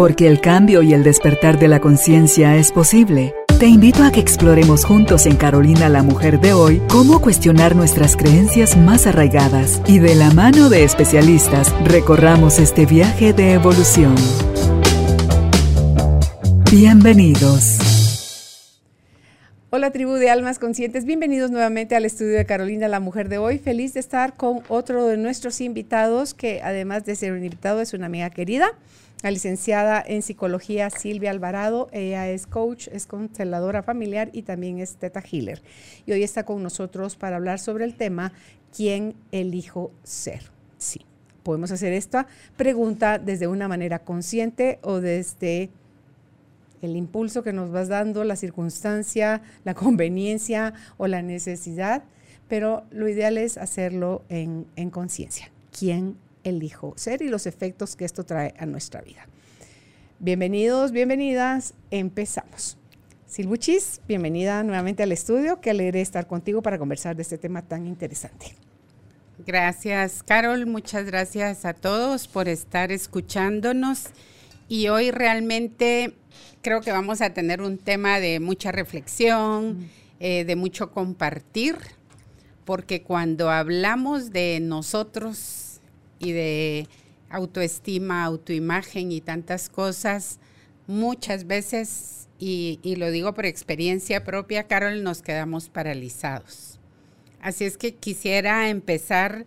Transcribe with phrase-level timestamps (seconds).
[0.00, 3.34] Porque el cambio y el despertar de la conciencia es posible.
[3.58, 8.16] Te invito a que exploremos juntos en Carolina la Mujer de hoy cómo cuestionar nuestras
[8.16, 14.14] creencias más arraigadas y de la mano de especialistas recorramos este viaje de evolución.
[16.72, 17.76] Bienvenidos.
[19.68, 23.58] Hola tribu de almas conscientes, bienvenidos nuevamente al estudio de Carolina la Mujer de hoy.
[23.58, 27.92] Feliz de estar con otro de nuestros invitados que además de ser un invitado es
[27.92, 28.72] una amiga querida
[29.22, 31.88] la licenciada en psicología Silvia Alvarado.
[31.92, 35.62] Ella es coach, es consteladora familiar y también es teta healer.
[36.06, 38.32] Y hoy está con nosotros para hablar sobre el tema
[38.74, 40.42] ¿Quién elijo ser?
[40.78, 41.00] Sí,
[41.42, 45.70] podemos hacer esta pregunta desde una manera consciente o desde
[46.80, 52.04] el impulso que nos vas dando, la circunstancia, la conveniencia o la necesidad,
[52.48, 55.50] pero lo ideal es hacerlo en, en conciencia.
[55.76, 59.26] ¿Quién elijo ser y los efectos que esto trae a nuestra vida.
[60.18, 62.76] Bienvenidos, bienvenidas, empezamos.
[63.26, 65.60] Silbuchis, bienvenida nuevamente al estudio.
[65.60, 68.56] Qué alegre estar contigo para conversar de este tema tan interesante.
[69.46, 70.66] Gracias, Carol.
[70.66, 74.06] Muchas gracias a todos por estar escuchándonos.
[74.68, 76.14] Y hoy realmente
[76.60, 81.76] creo que vamos a tener un tema de mucha reflexión, eh, de mucho compartir,
[82.64, 85.59] porque cuando hablamos de nosotros
[86.20, 86.86] y de
[87.30, 90.38] autoestima, autoimagen y tantas cosas,
[90.86, 96.78] muchas veces, y, lo digo por experiencia propia, Carol, nos quedamos paralizados.
[97.40, 99.46] Así es que quisiera empezar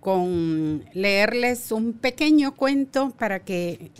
[0.00, 3.90] con leerles un pequeño cuento para que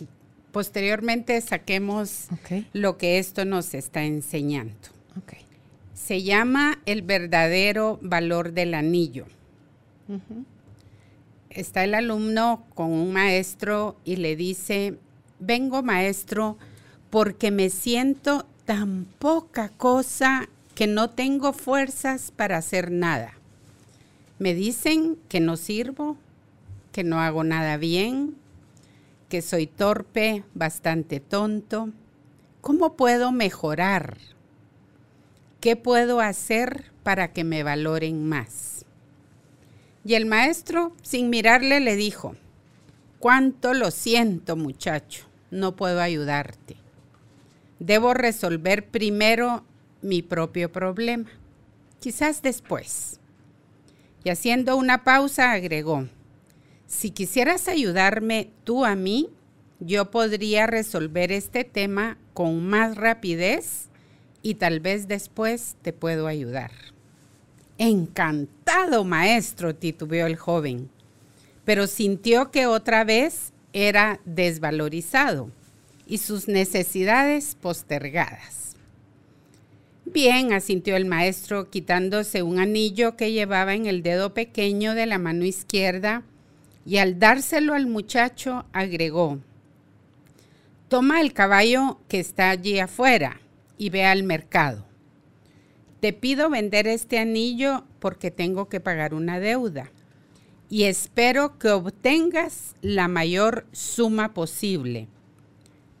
[0.51, 2.27] posteriormente saquemos
[2.73, 4.73] lo que esto nos está enseñando.
[5.93, 9.25] Se llama El verdadero valor del anillo
[11.55, 14.99] está el alumno con un maestro y le dice,
[15.39, 16.57] vengo maestro
[17.09, 23.33] porque me siento tan poca cosa que no tengo fuerzas para hacer nada.
[24.37, 26.17] Me dicen que no sirvo,
[26.91, 28.35] que no hago nada bien,
[29.29, 31.89] que soy torpe, bastante tonto.
[32.59, 34.17] ¿Cómo puedo mejorar?
[35.61, 38.74] ¿Qué puedo hacer para que me valoren más?
[40.05, 42.35] Y el maestro, sin mirarle, le dijo,
[43.17, 46.75] cuánto lo siento muchacho, no puedo ayudarte.
[47.79, 49.65] Debo resolver primero
[50.03, 51.31] mi propio problema,
[51.99, 53.19] quizás después.
[54.23, 56.07] Y haciendo una pausa agregó,
[56.85, 59.29] si quisieras ayudarme tú a mí,
[59.79, 63.89] yo podría resolver este tema con más rapidez
[64.43, 66.94] y tal vez después te puedo ayudar.
[67.77, 70.89] Encantado, maestro, titubeó el joven,
[71.65, 75.51] pero sintió que otra vez era desvalorizado
[76.07, 78.77] y sus necesidades postergadas.
[80.05, 85.17] Bien, asintió el maestro, quitándose un anillo que llevaba en el dedo pequeño de la
[85.17, 86.23] mano izquierda
[86.85, 89.39] y al dárselo al muchacho agregó,
[90.87, 93.41] toma el caballo que está allí afuera
[93.77, 94.85] y ve al mercado
[95.99, 99.91] te pido vender este anillo porque tengo que pagar una deuda
[100.69, 105.07] y espero que obtengas la mayor suma posible,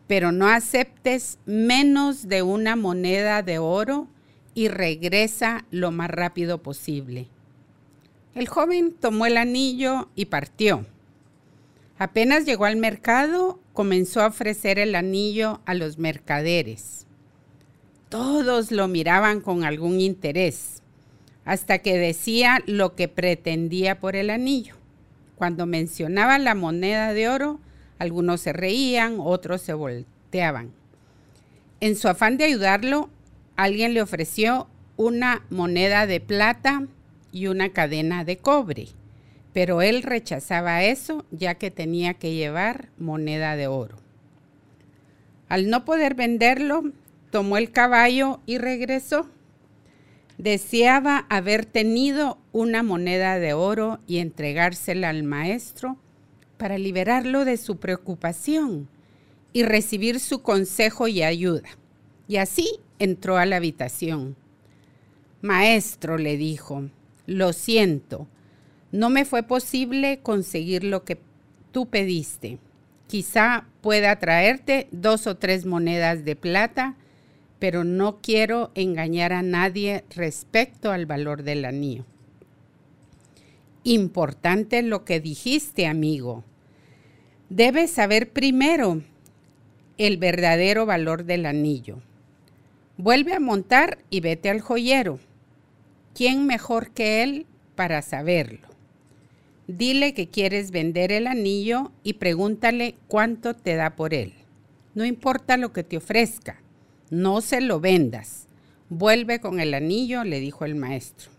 [0.07, 4.07] pero no aceptes menos de una moneda de oro
[4.53, 7.27] y regresa lo más rápido posible.
[8.33, 10.85] El joven tomó el anillo y partió.
[11.97, 17.04] Apenas llegó al mercado, comenzó a ofrecer el anillo a los mercaderes.
[18.09, 20.83] Todos lo miraban con algún interés,
[21.43, 24.75] hasta que decía lo que pretendía por el anillo.
[25.35, 27.59] Cuando mencionaba la moneda de oro,
[27.97, 30.71] algunos se reían, otros se volteaban.
[31.79, 33.09] En su afán de ayudarlo,
[33.55, 34.67] alguien le ofreció
[34.97, 36.87] una moneda de plata
[37.31, 38.87] y una cadena de cobre,
[39.51, 43.97] pero él rechazaba eso ya que tenía que llevar moneda de oro.
[45.49, 46.91] Al no poder venderlo,
[47.35, 49.27] tomó el caballo y regresó.
[50.37, 55.97] Deseaba haber tenido una moneda de oro y entregársela al maestro
[56.55, 58.87] para liberarlo de su preocupación
[59.51, 61.67] y recibir su consejo y ayuda.
[62.25, 64.37] Y así entró a la habitación.
[65.41, 66.89] Maestro, le dijo,
[67.25, 68.29] lo siento,
[68.93, 71.19] no me fue posible conseguir lo que
[71.73, 72.59] tú pediste.
[73.07, 76.95] Quizá pueda traerte dos o tres monedas de plata
[77.65, 82.05] pero no quiero engañar a nadie respecto al valor del anillo.
[83.83, 86.43] Importante lo que dijiste, amigo.
[87.49, 89.01] Debes saber primero
[89.97, 92.03] el verdadero valor del anillo.
[92.97, 95.17] Vuelve a montar y vete al joyero.
[96.13, 98.67] ¿Quién mejor que él para saberlo?
[99.65, 104.33] Dile que quieres vender el anillo y pregúntale cuánto te da por él.
[104.93, 106.61] No importa lo que te ofrezca,
[107.09, 108.47] no se lo vendas.
[108.89, 111.31] Vuelve con el anillo, le dijo el maestro.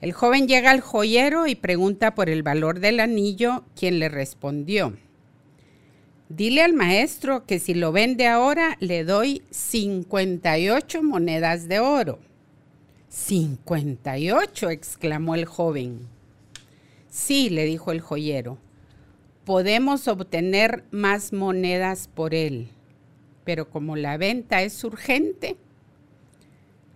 [0.00, 4.94] El joven llega al joyero y pregunta por el valor del anillo, quien le respondió.
[6.28, 12.18] Dile al maestro que si lo vende ahora le doy 58 monedas de oro.
[13.10, 16.00] 58, exclamó el joven.
[17.10, 18.56] Sí, le dijo el joyero,
[19.44, 22.68] podemos obtener más monedas por él,
[23.44, 25.56] pero como la venta es urgente,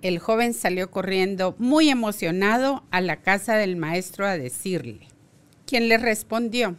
[0.02, 5.08] el joven salió corriendo muy emocionado a la casa del maestro a decirle,
[5.66, 6.76] quien le respondió,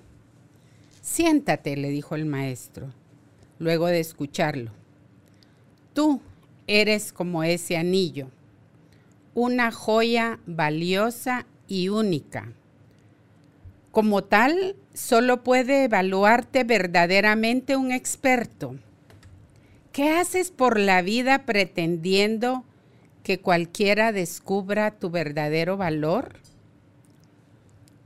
[1.02, 2.94] siéntate, le dijo el maestro,
[3.60, 4.72] luego de escucharlo,
[5.94, 6.22] tú
[6.68, 8.30] eres como ese anillo,
[9.34, 12.54] una joya valiosa y única
[13.98, 18.76] como tal, solo puede evaluarte verdaderamente un experto.
[19.98, 22.64] ¿Qué haces por la vida pretendiendo
[23.24, 26.36] que cualquiera descubra tu verdadero valor?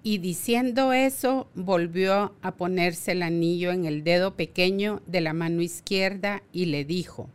[0.01, 5.61] Y diciendo eso, volvió a ponerse el anillo en el dedo pequeño de la mano
[5.61, 7.27] izquierda y le dijo,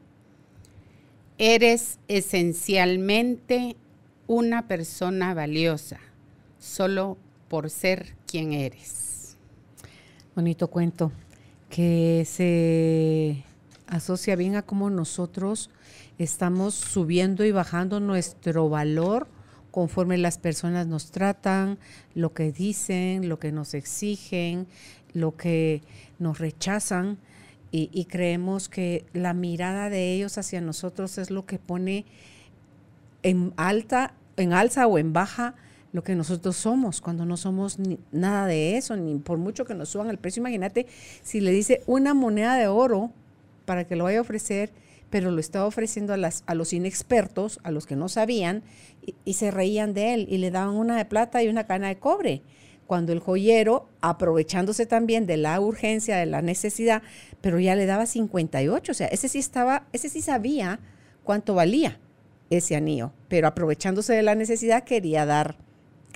[1.36, 3.76] eres esencialmente
[4.26, 6.00] una persona valiosa,
[6.58, 7.18] solo
[7.48, 9.36] por ser quien eres.
[10.34, 11.12] Bonito cuento
[11.68, 13.44] que se
[13.86, 15.70] asocia bien a cómo nosotros
[16.18, 19.28] estamos subiendo y bajando nuestro valor
[19.70, 21.78] conforme las personas nos tratan,
[22.14, 24.66] lo que dicen, lo que nos exigen,
[25.12, 25.82] lo que
[26.18, 27.18] nos rechazan
[27.70, 32.06] y, creemos que la mirada de ellos hacia nosotros es lo que pone
[33.22, 35.54] en alta, en alza o en baja
[35.92, 37.78] lo que nosotros somos, cuando no somos
[38.12, 40.40] nada de eso, ni por mucho que nos suban el precio.
[40.40, 40.86] Imagínate
[41.22, 43.10] si le dice una moneda de oro
[43.66, 44.72] para que lo vaya a ofrecer,
[45.10, 48.62] pero lo estaba ofreciendo a, las, a los inexpertos, a los que no sabían,
[49.24, 51.98] y, se reían de él y le daban una de plata y una cana de
[51.98, 52.42] cobre.
[52.86, 57.02] Cuando el joyero, aprovechándose también de la urgencia, de la necesidad,
[57.40, 60.80] pero ya le daba 58, o sea, ese sí estaba, ese sí sabía
[61.24, 61.98] cuánto valía
[62.48, 65.56] ese anillo, pero aprovechándose de la necesidad quería dar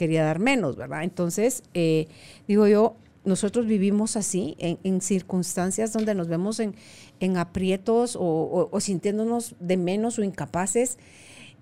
[0.00, 1.02] quería dar menos, ¿verdad?
[1.02, 2.08] Entonces, eh,
[2.48, 9.76] digo yo, nosotros vivimos así, en, circunstancias donde nos vemos en, aprietos o, sintiéndonos de
[9.76, 10.98] menos o incapaces,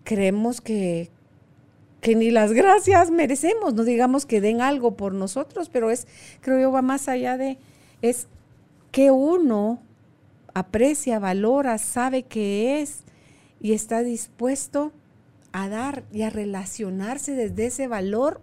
[0.05, 1.11] creemos que,
[2.01, 6.07] que ni las gracias merecemos, no digamos que den algo por nosotros, pero es,
[6.41, 7.59] creo yo, va más allá de,
[8.03, 8.29] es
[8.93, 9.83] que uno
[10.55, 13.03] aprecia, valora, sabe que es
[13.61, 14.93] y está dispuesto
[15.53, 18.41] a dar y a relacionarse desde ese valor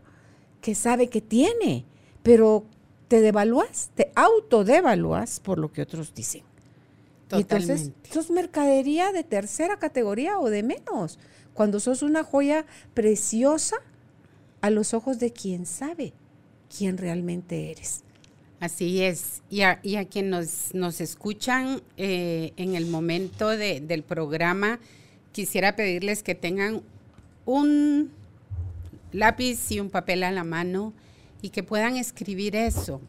[0.62, 1.86] que sabe que tiene,
[2.24, 2.66] pero
[3.16, 6.44] te devalúas, te autodevalúas por lo que otros dicen.
[7.30, 7.74] Totalmente.
[7.74, 11.18] Entonces, sos mercadería de tercera categoría o de menos,
[11.54, 13.78] cuando sos una joya preciosa
[14.60, 16.12] a los ojos de quien sabe
[16.78, 18.04] quién realmente eres.
[18.60, 19.42] Así es.
[19.50, 24.78] Y a, y a quienes nos, escuchan eh, en el momento del programa,
[25.32, 26.82] quisiera pedirles que tengan
[27.46, 28.12] un
[29.14, 30.92] lápiz y un papel a la mano
[31.42, 33.02] y que puedan escribir eso.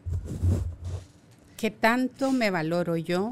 [1.57, 3.31] ¿Qué tanto me valoro yo?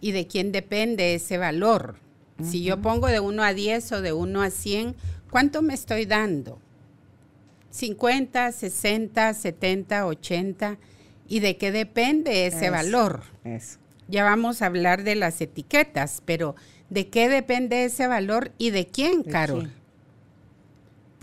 [0.00, 1.96] ¿Y de quién depende ese valor?
[2.42, 4.96] Si yo pongo de 1 a 10 o de 1 a 100,
[5.30, 6.58] ¿cuánto me estoy dando?
[7.70, 10.78] 50, 60, 70, 80.
[11.28, 13.22] ¿Y de qué depende ese valor?
[14.08, 16.54] Ya vamos a hablar de las etiquetas, pero
[16.90, 19.72] ¿de qué depende ese valor y de quién, Carol?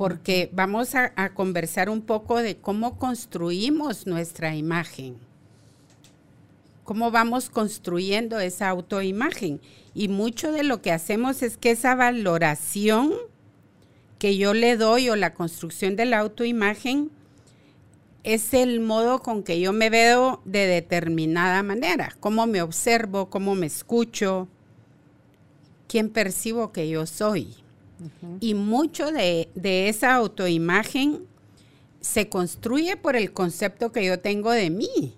[0.01, 5.15] Porque vamos a, conversar un poco de cómo construimos nuestra imagen,
[6.83, 9.61] cómo vamos construyendo esa autoimagen.
[9.93, 13.13] Y mucho de lo que hacemos es que esa valoración
[14.17, 17.11] que yo le doy o la construcción de la autoimagen
[18.23, 23.53] es el modo con que yo me veo de determinada manera, cómo me observo, cómo
[23.53, 24.47] me escucho,
[25.87, 27.60] quién percibo que yo soy.
[28.39, 29.49] Y mucho de,
[29.89, 31.19] esa autoimagen
[31.99, 35.15] se construye por el concepto que yo tengo de mí.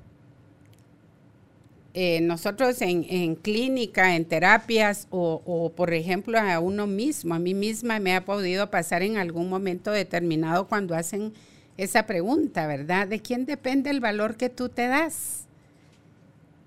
[1.94, 7.54] Eh, nosotros en, clínica, en terapias o, o, por ejemplo a uno mismo, a mí
[7.54, 11.34] misma me ha podido pasar en algún momento determinado cuando hacen
[11.78, 13.08] esa pregunta, ¿verdad?
[13.08, 15.48] ¿De quién depende el valor que tú te das?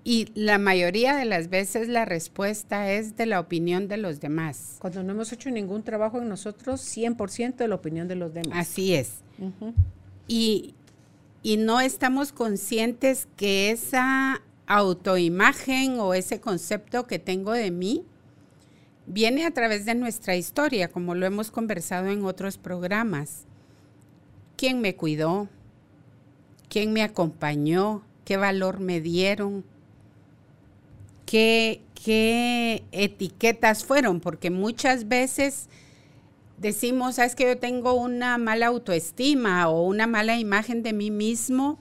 [0.09, 4.77] Y la mayoría de las veces la respuesta es de la opinión de los demás.
[4.79, 8.57] Cuando no hemos hecho ningún trabajo en nosotros, 100% de la opinión de los demás.
[8.57, 9.15] Así es.
[10.25, 10.75] y,
[11.43, 18.05] y no estamos conscientes que esa autoimagen o ese concepto que tengo de mí
[19.07, 23.43] viene a través de nuestra historia, como lo hemos conversado en otros programas.
[24.55, 25.49] ¿Quién me cuidó?
[26.69, 28.03] ¿Quién me acompañó?
[28.23, 29.65] ¿Qué valor me dieron?
[31.27, 35.67] Qué, etiquetas fueron, porque muchas veces
[36.57, 41.77] decimos, sabes que yo tengo una mala autoestima o una mala imagen de mí mismo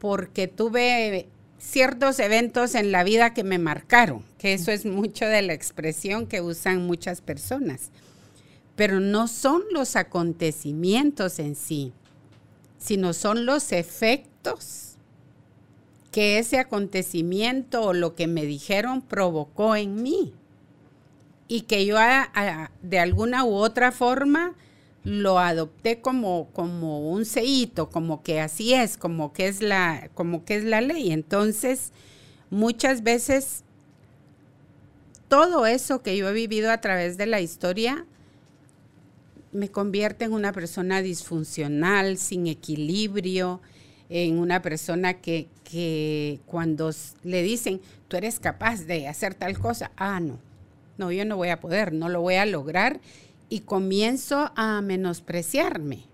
[0.00, 1.28] porque tuve
[1.58, 6.26] ciertos eventos en la vida que me marcaron, que eso es mucho de la expresión
[6.26, 7.90] que usan muchas personas,
[8.76, 11.92] pero no son los acontecimientos en sí,
[12.76, 14.83] sino son los efectos
[16.14, 20.32] que ese acontecimiento o lo que me dijeron provocó en mí
[21.48, 21.96] y que yo
[22.82, 24.54] de alguna u otra forma
[25.02, 30.44] lo adopté como, como un ceíto, como que así es, como que es la, como
[30.44, 31.10] que es la ley.
[31.10, 31.90] Entonces,
[32.48, 33.64] muchas veces
[35.26, 38.06] todo eso que yo he vivido a través de la historia
[39.50, 43.60] me convierte en una persona disfuncional, sin equilibrio,
[44.08, 46.90] en una persona que, que cuando
[47.22, 50.38] le dicen, tú eres capaz de hacer tal cosa, ah, no,
[50.98, 53.00] no, yo no voy a poder, no lo voy a lograr
[53.48, 56.04] y comienzo a menospreciarme,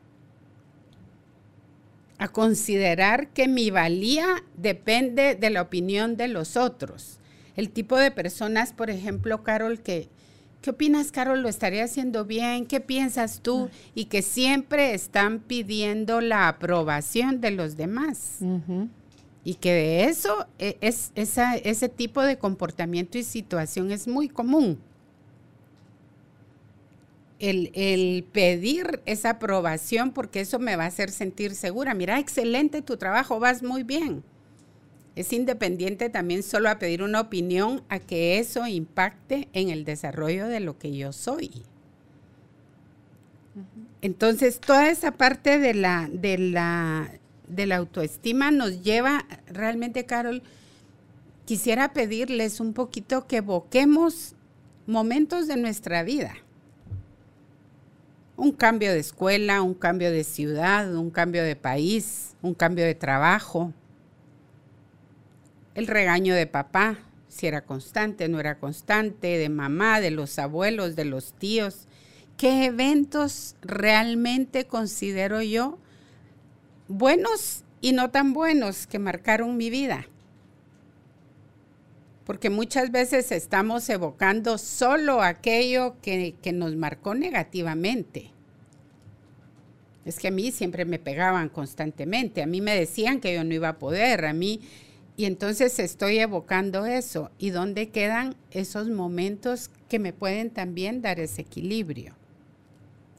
[2.19, 7.19] a considerar que mi valía depende de la opinión de los otros.
[7.57, 10.09] El tipo de personas, por ejemplo, Carol, que
[10.61, 11.40] ¿Qué opinas, Carol?
[11.43, 12.67] ¿Lo estaría haciendo bien?
[12.67, 13.71] ¿Qué piensas tú?
[13.95, 18.40] Y que siempre están pidiendo la aprobación de los demás.
[19.43, 24.79] Y que de eso, e, es, ese tipo de comportamiento y situación es muy común.
[27.38, 31.95] El, el, pedir esa aprobación porque eso me va a hacer sentir segura.
[31.95, 34.23] Mira, excelente tu trabajo, vas muy bien
[35.17, 40.47] es independiente también solo a pedir una opinión a que eso impacte en el desarrollo
[40.47, 41.50] de lo que yo soy.
[44.02, 47.11] Entonces, toda esa parte de la, de la,
[47.49, 50.43] de la autoestima nos lleva realmente, Carol,
[51.45, 54.35] quisiera pedirles un poquito que evoquemos
[54.87, 56.35] momentos de nuestra vida.
[58.37, 62.95] Un cambio de escuela, un cambio de ciudad, un cambio de país, un cambio de
[62.95, 63.75] trabajo,
[65.81, 70.95] el regaño de papá, si era constante, no era constante, de mamá, de los abuelos,
[70.95, 71.87] de los tíos.
[72.37, 75.79] ¿Qué eventos realmente considero yo
[76.89, 80.07] buenos y no tan buenos que marcaron mi vida?
[82.27, 88.33] Porque muchas veces estamos evocando solo aquello que, que nos marcó negativamente.
[90.05, 93.55] Es que a mí siempre me pegaban constantemente, a mí me decían que yo no
[93.55, 94.61] iba a poder, a mí
[95.21, 97.31] y entonces estoy evocando eso.
[97.39, 102.15] ¿Y dónde quedan esos momentos que me pueden también dar ese equilibrio?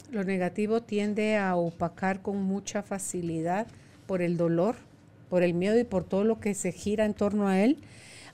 [0.09, 3.67] Lo negativo tiende a opacar con mucha facilidad
[4.07, 4.77] por el dolor,
[5.29, 7.77] por el miedo y por todo lo que se gira en torno a él,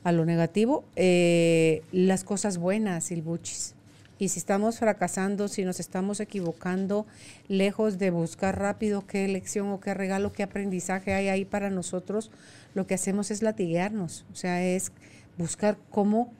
[0.06, 3.76] a lo negativo, eh, las cosas buenas, Silbuchis.
[4.18, 7.06] Y si estamos fracasando, si nos estamos equivocando,
[7.50, 12.32] lejos de buscar rápido qué lección o qué regalo, qué aprendizaje hay ahí para nosotros,
[12.78, 14.92] lo que hacemos es latiguearnos, o sea, es
[15.36, 16.32] buscar cómo,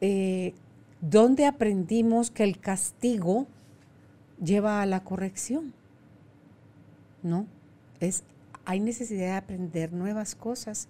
[0.00, 0.52] eh,
[1.00, 3.46] dónde aprendimos que el castigo
[4.42, 5.72] lleva a la corrección,
[7.22, 7.46] ¿no?
[8.00, 8.24] Es,
[8.64, 10.88] hay necesidad de aprender nuevas cosas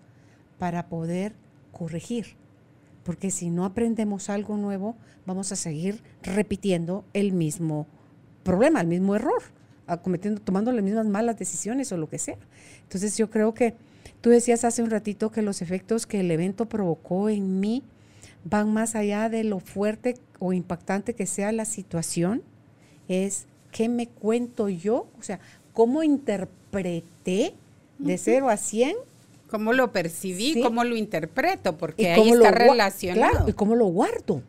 [0.58, 1.34] para poder
[1.72, 2.28] corregir,
[3.04, 7.86] porque si no aprendemos algo nuevo, vamos a seguir repitiendo el mismo
[8.44, 9.42] problema, el mismo error,
[10.02, 12.38] cometiendo, tomando las mismas malas decisiones o lo que sea.
[12.84, 13.74] Entonces yo creo que
[14.26, 17.84] Tú decías hace un ratito que los efectos que el evento provocó en mí
[18.42, 22.42] van más allá de lo fuerte o impactante que sea la situación.
[23.06, 25.38] Es qué me cuento yo, o sea,
[25.72, 27.54] cómo interpreté
[28.00, 28.96] de 0 a 100
[29.48, 33.48] cómo lo percibí, cómo lo interpreto, porque ahí está relacionado.
[33.48, 34.42] y cómo lo guardo.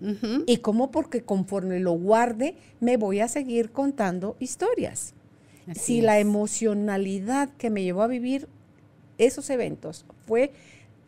[0.48, 5.14] Y cómo porque conforme lo guarde, me voy a seguir contando historias.
[5.76, 8.48] si la emocionalidad que me llevó a vivir
[9.18, 10.52] esos eventos fue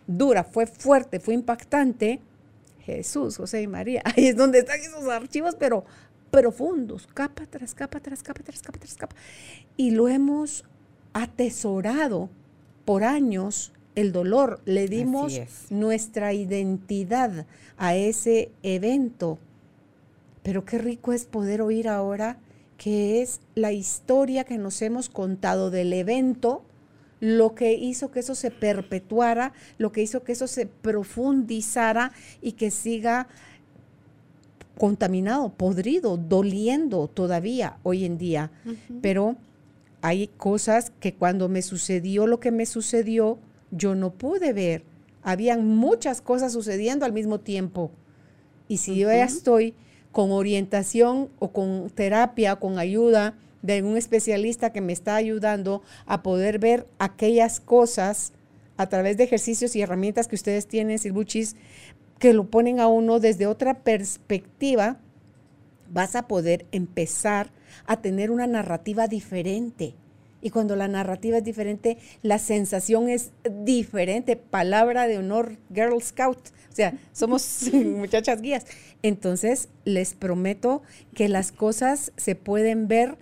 [0.08, 2.20] dura, fue fuerte, fue impactante,
[2.80, 5.86] Jesús, José y María, ahí es donde están esos archivos, pero
[6.32, 9.16] profundos, capa tras capa, tras capa, tras capa, tras capa.
[9.78, 10.66] Y lo hemos
[11.14, 12.30] atesorado
[12.86, 17.46] por años el dolor, le dimos nuestra identidad
[17.78, 19.40] a ese evento.
[20.44, 22.38] Pero qué rico es poder oír ahora
[22.78, 26.64] que es la historia que nos hemos contado del evento,
[27.20, 32.12] lo que hizo que eso se perpetuara, lo que hizo que eso se profundizara
[32.42, 33.28] y que siga
[34.78, 38.52] contaminado, podrido, doliendo todavía hoy en día.
[39.02, 39.36] Pero
[40.02, 43.38] hay cosas que cuando me sucedió lo que me sucedió,
[43.72, 44.84] yo no pude ver.
[45.22, 47.92] Habían muchas cosas sucediendo al mismo tiempo.
[48.70, 49.74] Y si yo ya estoy
[50.14, 56.24] con orientación o con terapia, con ayuda de un especialista que me está ayudando a
[56.24, 58.34] poder ver aquellas cosas
[58.78, 61.56] a través de ejercicios y herramientas que ustedes tienen, Silbuchis,
[62.20, 65.00] que lo ponen a uno desde otra perspectiva,
[65.92, 67.52] vas a poder empezar
[67.86, 69.96] a tener una narrativa diferente.
[70.42, 74.38] Y cuando la narrativa es diferente, la sensación es diferente.
[74.38, 76.38] Palabra de honor, Girl Scout.
[76.72, 78.66] O sea, somos muchachas guías.
[79.02, 80.82] Entonces, les prometo
[81.14, 83.18] que las cosas se pueden ver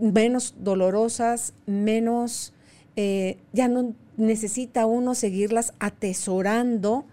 [0.00, 2.52] menos dolorosas, menos,
[2.96, 7.04] eh, ya no necesita uno seguirlas atesorando.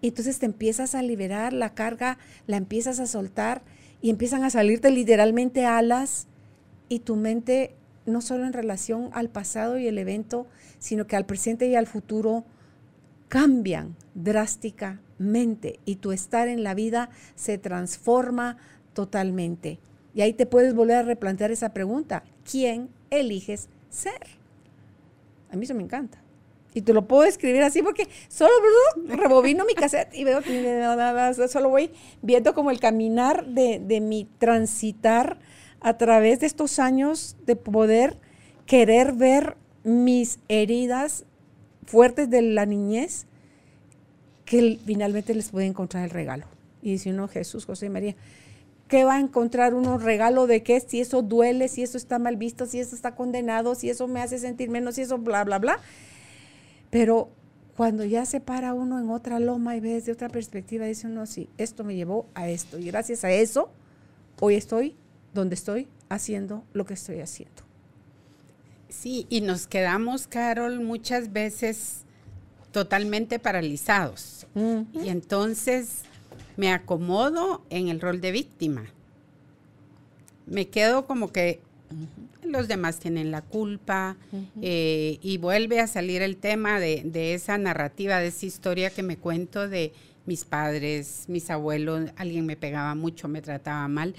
[0.00, 3.62] Y entonces te empiezas a liberar la carga, la empiezas a soltar
[4.00, 6.28] y empiezan a salirte literalmente alas
[6.88, 7.74] y tu mente
[8.06, 10.46] no solo en relación al pasado y el evento,
[10.78, 12.44] sino que al presente y al futuro
[13.28, 18.56] cambian drásticamente y tu estar en la vida se transforma
[18.94, 19.78] totalmente.
[20.18, 24.18] Y ahí te puedes volver a replantear esa pregunta, ¿quién eliges ser?
[25.48, 26.20] A mí eso me encanta.
[26.74, 28.50] Y te lo puedo escribir así porque solo
[29.06, 34.24] rebobino mi cassette y veo que solo voy viendo como el caminar de, de mi
[34.38, 35.38] transitar
[35.78, 38.18] a través de estos años de poder
[38.66, 41.26] querer ver mis heridas
[41.86, 43.26] fuertes de la niñez,
[44.44, 46.46] que finalmente les puede encontrar el regalo.
[46.82, 48.16] Y dice uno, Jesús, José y María,
[48.88, 50.80] ¿qué va a encontrar uno regalo de qué?
[50.80, 54.20] Si eso duele, si eso está mal visto, si eso está condenado, si eso me
[54.20, 55.78] hace sentir menos, si eso bla, bla, bla.
[56.90, 57.30] Pero
[57.76, 61.26] cuando ya se para uno en otra loma y ve desde otra perspectiva, dice uno,
[61.26, 62.78] sí, esto me llevó a esto.
[62.78, 63.70] Y gracias a eso,
[64.40, 64.96] hoy estoy
[65.34, 67.62] donde estoy haciendo lo que estoy haciendo.
[68.88, 72.04] Sí, y nos quedamos, Carol, muchas veces
[72.72, 74.46] totalmente paralizados.
[74.94, 76.02] Y entonces
[76.58, 78.84] me acomodo en el rol de víctima.
[80.44, 81.60] Me quedo como que
[82.42, 84.16] los demás tienen la culpa
[84.60, 89.02] eh, y vuelve a salir el tema de, de, esa narrativa, de esa historia que
[89.02, 89.94] me cuento de
[90.26, 94.14] mis padres, mis abuelos, alguien me pegaba mucho, me trataba mal.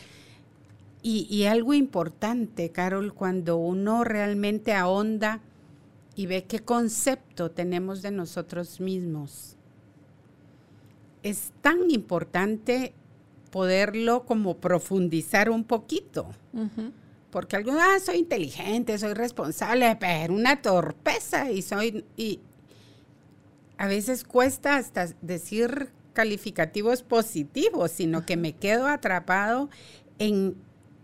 [1.01, 5.39] Y, algo importante, Carol, cuando uno realmente ahonda
[6.15, 9.55] y ve qué concepto tenemos de nosotros mismos,
[11.23, 12.93] es tan importante
[13.51, 16.29] poderlo como profundizar un poquito.
[17.31, 22.39] Porque algunos, ah, soy inteligente, soy responsable, pero una torpeza y soy, y
[23.77, 29.69] a veces cuesta hasta decir calificativos positivos, sino que me quedo atrapado
[30.17, 30.55] en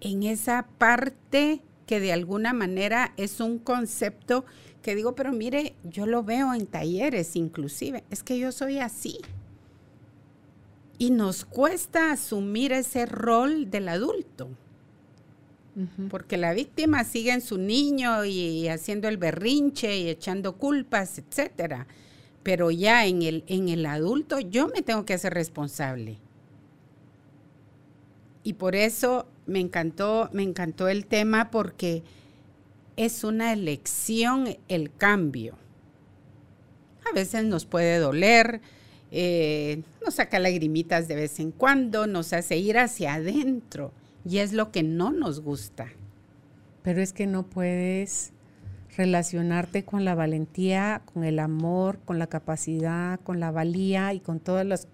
[0.06, 4.46] en esa parte que de alguna manera es un concepto
[4.82, 9.20] que digo, pero mire, yo lo veo en talleres inclusive, es que yo soy así.
[10.98, 14.50] Y nos cuesta asumir ese rol del adulto.
[16.10, 21.88] Porque la víctima sigue en su niño y haciendo el berrinche y echando culpas, etcétera.
[22.44, 26.18] Pero ya en el, en el adulto yo me tengo que hacer responsable.
[28.44, 32.04] Y por eso me encantó, me encantó el tema porque
[32.96, 35.58] es una elección el cambio.
[37.10, 38.62] A veces nos puede doler,
[39.18, 43.94] eh, nos saca lagrimitas de vez en cuando, nos hace ir hacia adentro
[44.26, 45.88] y es lo que no nos gusta.
[46.82, 48.34] Pero es que no puedes
[48.98, 54.42] relacionarte con la valentía, con el amor, con la capacidad, con la valía y con
[54.42, 54.86] todas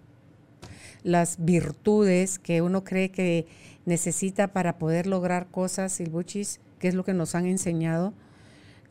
[1.03, 3.47] las, virtudes que uno cree que
[3.85, 8.13] necesita para poder lograr cosas, Silbuchis, que es lo que nos han enseñado,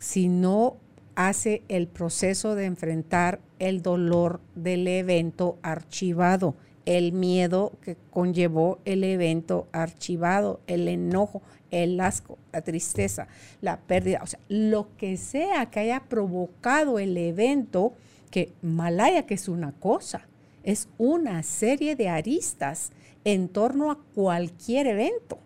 [0.00, 0.76] si no
[1.14, 6.54] hace el proceso de enfrentar el dolor del evento archivado,
[6.86, 13.28] el miedo que conllevó el evento archivado, el enojo, el asco, la tristeza,
[13.60, 17.92] la pérdida, o sea, lo que sea que haya provocado el evento,
[18.30, 20.26] que malaya que es una cosa,
[20.64, 22.90] es una serie de aristas
[23.24, 25.38] en torno a cualquier evento.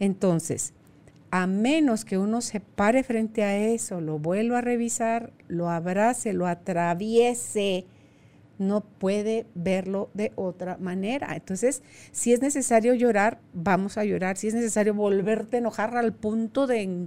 [0.00, 0.72] Entonces,
[1.30, 6.32] a menos que uno se pare frente a eso, lo vuelva a revisar, lo abrace,
[6.32, 7.86] lo atraviese,
[8.58, 11.34] no puede verlo de otra manera.
[11.34, 14.36] Entonces, si es necesario llorar, vamos a llorar.
[14.36, 17.06] Si es necesario volverte a enojar al punto de...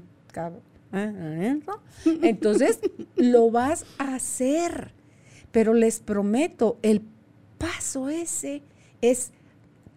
[2.21, 2.79] Entonces,
[3.15, 4.93] lo vas a hacer.
[5.51, 7.01] Pero les prometo, el
[7.57, 8.63] paso ese
[9.01, 9.33] es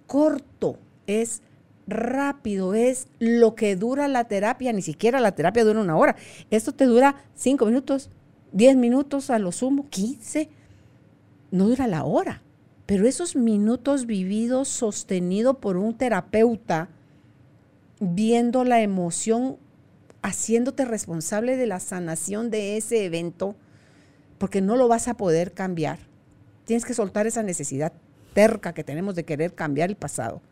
[0.08, 1.42] corto, es
[1.86, 6.16] rápido, es lo que dura la terapia, ni siquiera la terapia dura una hora.
[6.50, 8.10] Esto te dura cinco minutos,
[8.52, 10.48] diez minutos a lo sumo, quince,
[11.50, 12.42] no dura la hora.
[12.86, 16.88] Pero esos minutos vividos sostenidos por un terapeuta,
[18.00, 19.56] viendo la emoción,
[20.22, 23.56] haciéndote responsable de la sanación de ese evento,
[24.38, 25.98] porque no lo vas a poder cambiar.
[26.64, 27.92] Tienes que soltar esa necesidad
[28.34, 30.42] terca que tenemos de querer cambiar el pasado.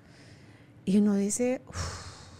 [0.85, 1.61] Y uno dice,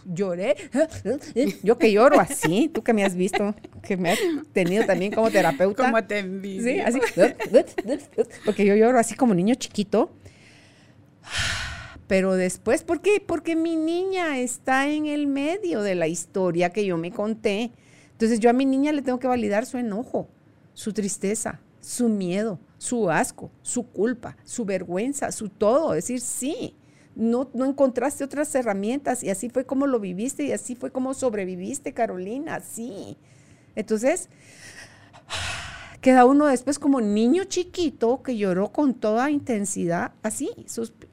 [0.05, 0.55] lloré,
[1.63, 4.19] yo que lloro así, tú que me has visto, que me has
[4.51, 5.85] tenido también como terapeuta.
[5.85, 6.63] Como te envidio.
[6.63, 6.99] Sí, así,
[8.45, 10.11] porque yo lloro así como niño chiquito.
[12.07, 13.23] Pero después, ¿por qué?
[13.25, 17.71] Porque mi niña está en el medio de la historia que yo me conté.
[18.11, 20.27] Entonces yo a mi niña le tengo que validar su enojo,
[20.73, 25.93] su tristeza, su miedo, su asco, su culpa, su vergüenza, su todo.
[25.93, 26.75] Decir, sí,
[27.15, 31.13] no, no encontraste otras herramientas y así fue como lo viviste y así fue como
[31.13, 33.17] sobreviviste, Carolina, sí.
[33.75, 34.29] Entonces,
[36.01, 40.51] queda uno después como niño chiquito que lloró con toda intensidad, así,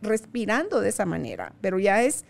[0.02, 2.24] respirando de esa manera, pero ya es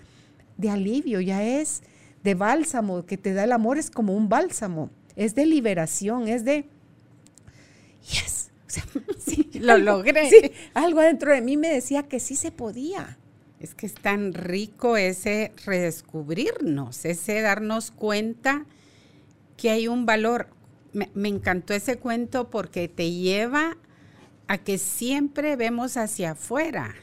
[0.56, 1.83] de alivio, ya es
[2.22, 6.44] de bálsamo, que te da el amor, es como un bálsamo, es de liberación, es
[6.44, 6.68] de,
[8.02, 8.85] yes, o sea,
[9.18, 10.28] sí, lo logré.
[10.28, 13.16] Sí, algo dentro de mí me decía que sí se podía.
[13.61, 18.64] Es que es tan rico ese redescubrirnos, ese darnos cuenta
[19.59, 20.49] que hay un valor.
[20.92, 23.77] Me, encantó ese cuento porque te lleva
[24.49, 26.94] a que siempre vemos hacia afuera.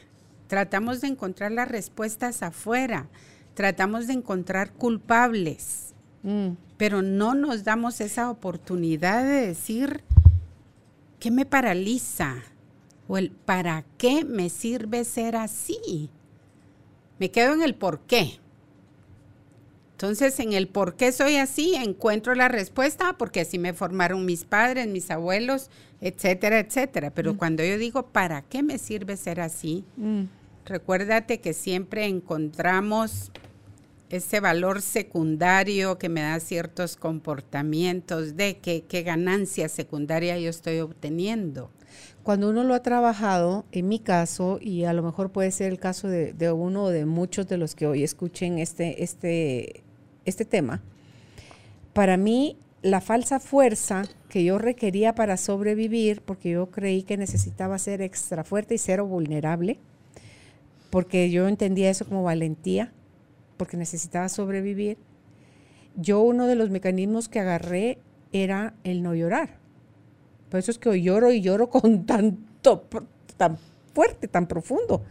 [0.48, 3.08] Tratamos de encontrar las respuestas afuera.
[3.54, 5.94] Tratamos de encontrar culpables.
[6.24, 6.50] Mm.
[6.76, 10.02] Pero no nos damos esa oportunidad de decir,
[11.20, 12.34] ¿qué me paraliza?
[13.06, 16.10] O el ¿para qué me sirve ser así?
[17.18, 18.38] Me quedo en el por qué.
[19.92, 24.44] Entonces, en el por qué soy así, encuentro la respuesta, porque así me formaron mis
[24.44, 27.10] padres, mis abuelos, etcétera, etcétera.
[27.10, 27.36] Pero mm.
[27.36, 29.84] cuando yo digo, ¿para qué me sirve ser así?
[29.96, 30.26] Mm.
[30.66, 33.32] Recuérdate que siempre encontramos
[34.08, 40.78] ese valor secundario que me da ciertos comportamientos de qué, qué ganancia secundaria yo estoy
[40.78, 41.70] obteniendo
[42.22, 45.78] cuando uno lo ha trabajado, en mi caso, y a lo mejor puede ser el
[45.78, 49.82] caso de, uno o de muchos de los que hoy escuchen este, este,
[50.24, 50.82] este tema,
[51.92, 57.78] para mí la falsa fuerza que yo requería para sobrevivir, porque yo creí que necesitaba
[57.78, 59.78] ser extra fuerte y cero vulnerable,
[60.90, 62.92] porque yo entendía eso como valentía,
[63.56, 64.98] porque necesitaba sobrevivir,
[65.96, 67.98] yo uno de los mecanismos que agarré
[68.32, 69.58] era el no llorar.
[70.50, 72.86] Por eso es que hoy lloro y lloro con tanto,
[73.36, 73.58] tan
[73.94, 75.02] fuerte, tan profundo.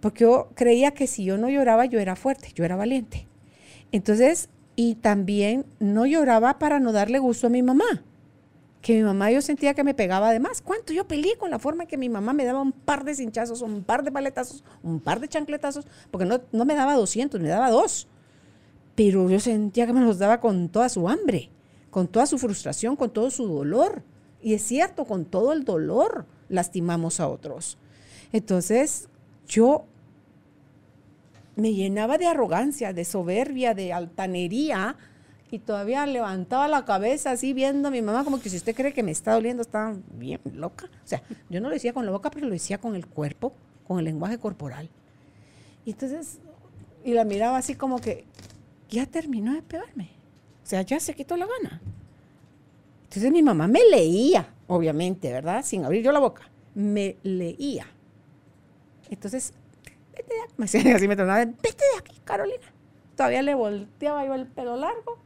[0.00, 3.26] Porque yo creía que si yo no lloraba, yo era fuerte, yo era valiente.
[3.92, 8.02] Entonces, y también no lloraba para no darle gusto a mi mamá.
[8.80, 10.62] Que mi mamá yo sentía que me pegaba de más.
[10.62, 13.60] ¿Cuánto yo peleé con la forma que mi mamá me daba un par de cinchazos,
[13.60, 15.86] un par de paletazos, un par de chancletazos?
[16.10, 18.08] Porque no, no me daba 200, me daba dos.
[18.94, 21.50] Pero yo sentía que me los daba con toda su hambre,
[21.90, 24.02] con toda su frustración, con todo su dolor.
[24.42, 27.78] Y es cierto, con todo el dolor lastimamos a otros.
[28.32, 29.08] Entonces,
[29.46, 29.84] yo
[31.56, 34.96] me llenaba de arrogancia, de soberbia, de altanería
[35.50, 38.92] y todavía levantaba la cabeza así viendo a mi mamá como que si usted cree
[38.92, 40.86] que me está doliendo, está bien loca.
[41.04, 43.52] O sea, yo no lo decía con la boca, pero lo decía con el cuerpo,
[43.86, 44.88] con el lenguaje corporal.
[45.84, 46.38] Y entonces,
[47.04, 48.24] y la miraba así como que
[48.88, 50.10] ya terminó de pegarme.
[50.62, 51.80] O sea, ya se quitó la gana.
[53.10, 55.64] Entonces mi mamá me leía, obviamente, ¿verdad?
[55.64, 56.48] Sin abrir yo la boca.
[56.76, 57.84] Me leía.
[59.10, 59.52] Entonces,
[60.16, 60.54] vete de aquí.
[60.58, 62.72] Me decía así, me tornaba, vete de aquí, Carolina.
[63.16, 65.18] Todavía le volteaba yo el pelo largo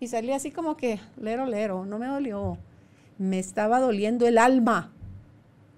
[0.00, 2.58] y salía así como que, lero, lero, no me dolió.
[3.16, 4.92] Me estaba doliendo el alma.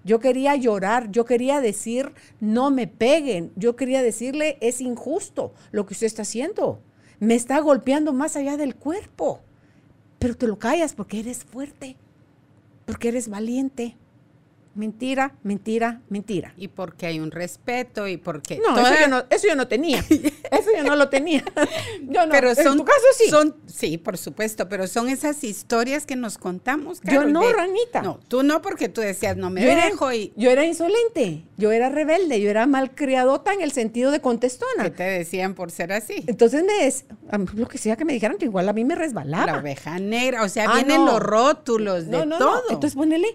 [0.03, 3.53] Yo quería llorar, yo quería decir, no me peguen.
[3.55, 6.81] Yo quería decirle, es injusto lo que usted está haciendo.
[7.21, 9.39] Me está golpeando más allá del cuerpo
[10.23, 11.97] pero te lo callas porque eres fuerte,
[12.85, 13.97] porque eres valiente.
[14.75, 16.53] Mentira, mentira, mentira.
[16.57, 18.59] Y porque hay un respeto y porque...
[18.65, 19.99] No, eso, yo no eso yo no tenía.
[20.51, 21.43] eso yo no lo tenía.
[22.01, 22.31] yo no.
[22.31, 23.29] Pero son, en tu caso sí.
[23.29, 26.99] Son, sí, por supuesto, pero son esas historias que nos contamos.
[27.01, 28.01] yo Carol, no, de- Ranita.
[28.01, 30.33] No, tú no, porque tú decías, no me yo era, dejo y...
[30.35, 34.83] yo era insolente, yo era rebelde, yo era malcriadota en el sentido de contestona.
[34.83, 36.23] ¿Qué te decían por ser así?
[36.27, 37.05] Entonces me des,
[37.55, 39.45] lo que sea que me dijeran, que igual a mí me resbalaba.
[39.45, 41.11] La oveja negra, o sea, Ah, vienen no.
[41.13, 42.55] los rótulos de no, no, todo.
[42.55, 42.61] No.
[42.69, 43.27] Entonces ponele,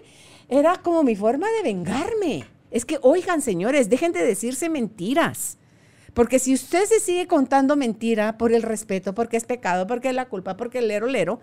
[0.49, 2.45] era como mi forma de vengarme.
[2.71, 5.57] Es que, oigan, señores, dejen de decirse mentiras.
[6.13, 10.15] Porque si usted se sigue contando mentira por el respeto, porque es pecado, porque es
[10.15, 11.39] la culpa, porque el lero lero,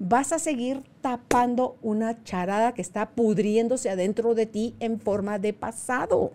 [0.00, 5.52] vas a seguir tapando una charada que está pudriéndose adentro de ti en forma de
[5.52, 6.32] pasado.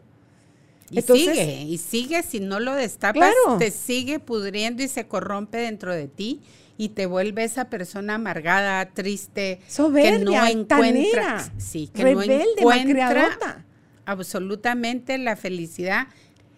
[0.91, 3.57] Y Entonces- sigue, y sigue, si no lo destapas, Claro.
[3.57, 6.41] te sigue pudriendo y se corrompe dentro de ti
[6.84, 12.74] y te vuelve esa persona amargada, triste, Soberbia, que no encuentra, sí, que rebelde, no
[12.74, 13.63] encuentra
[14.06, 16.08] absolutamente la felicidad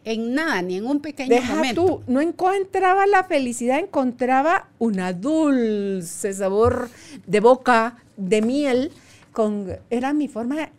[0.04, 1.86] en nada, ni en un pequeño Deja momento.
[1.86, 6.90] tú, no encontraba la felicidad, encontraba una dulce sabor
[7.28, 8.92] de boca, de miel,
[9.32, 10.72] con, era mi forma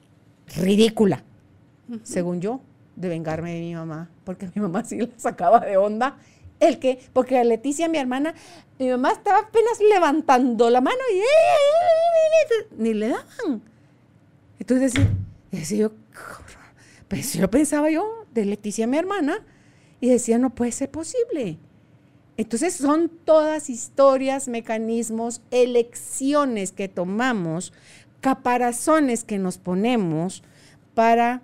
[0.56, 1.22] ridícula,
[2.02, 2.60] según yo,
[2.96, 6.18] de vengarme de mi mamá, porque mi mamá sí la sacaba de onda.
[6.60, 8.34] El que, porque Leticia, mi hermana,
[8.78, 13.62] mi mamá estaba apenas levantando la mano y ni le daban.
[14.58, 15.10] Entonces decía,
[15.50, 15.92] decía yo,
[17.08, 19.44] pues yo pensaba yo de Leticia, mi hermana,
[20.00, 21.58] y decía, no puede ser posible.
[22.36, 27.72] Entonces son todas historias, mecanismos, elecciones que tomamos,
[28.20, 30.42] caparazones que nos ponemos
[30.94, 31.42] para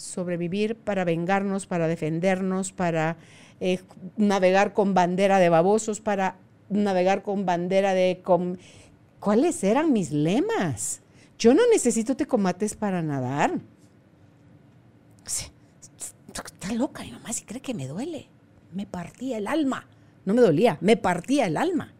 [0.00, 3.16] sobrevivir, para vengarnos, para defendernos, para
[3.60, 3.80] eh,
[4.16, 6.36] navegar con bandera de babosos, para
[6.68, 8.20] navegar con bandera de...
[8.22, 8.58] con-
[9.18, 11.02] ¿Cuáles eran mis lemas?
[11.38, 13.60] Yo no necesito te comates para nadar.
[15.26, 18.28] Está loca, mi mamá si cree que me duele.
[18.72, 19.86] Me partía el alma.
[20.24, 21.92] No me dolía, me partía el alma.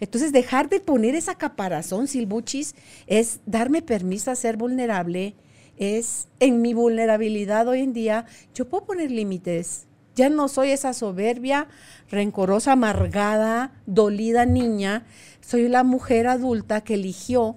[0.00, 2.74] Entonces, dejar de poner esa caparazón, Silbuchis,
[3.06, 5.34] es darme permiso a ser vulnerable.
[5.76, 9.86] Es en mi vulnerabilidad hoy en día, yo puedo poner límites.
[10.14, 11.66] Ya no soy esa soberbia,
[12.08, 15.06] rencorosa, amargada, dolida niña.
[15.40, 17.56] Soy la mujer adulta que eligió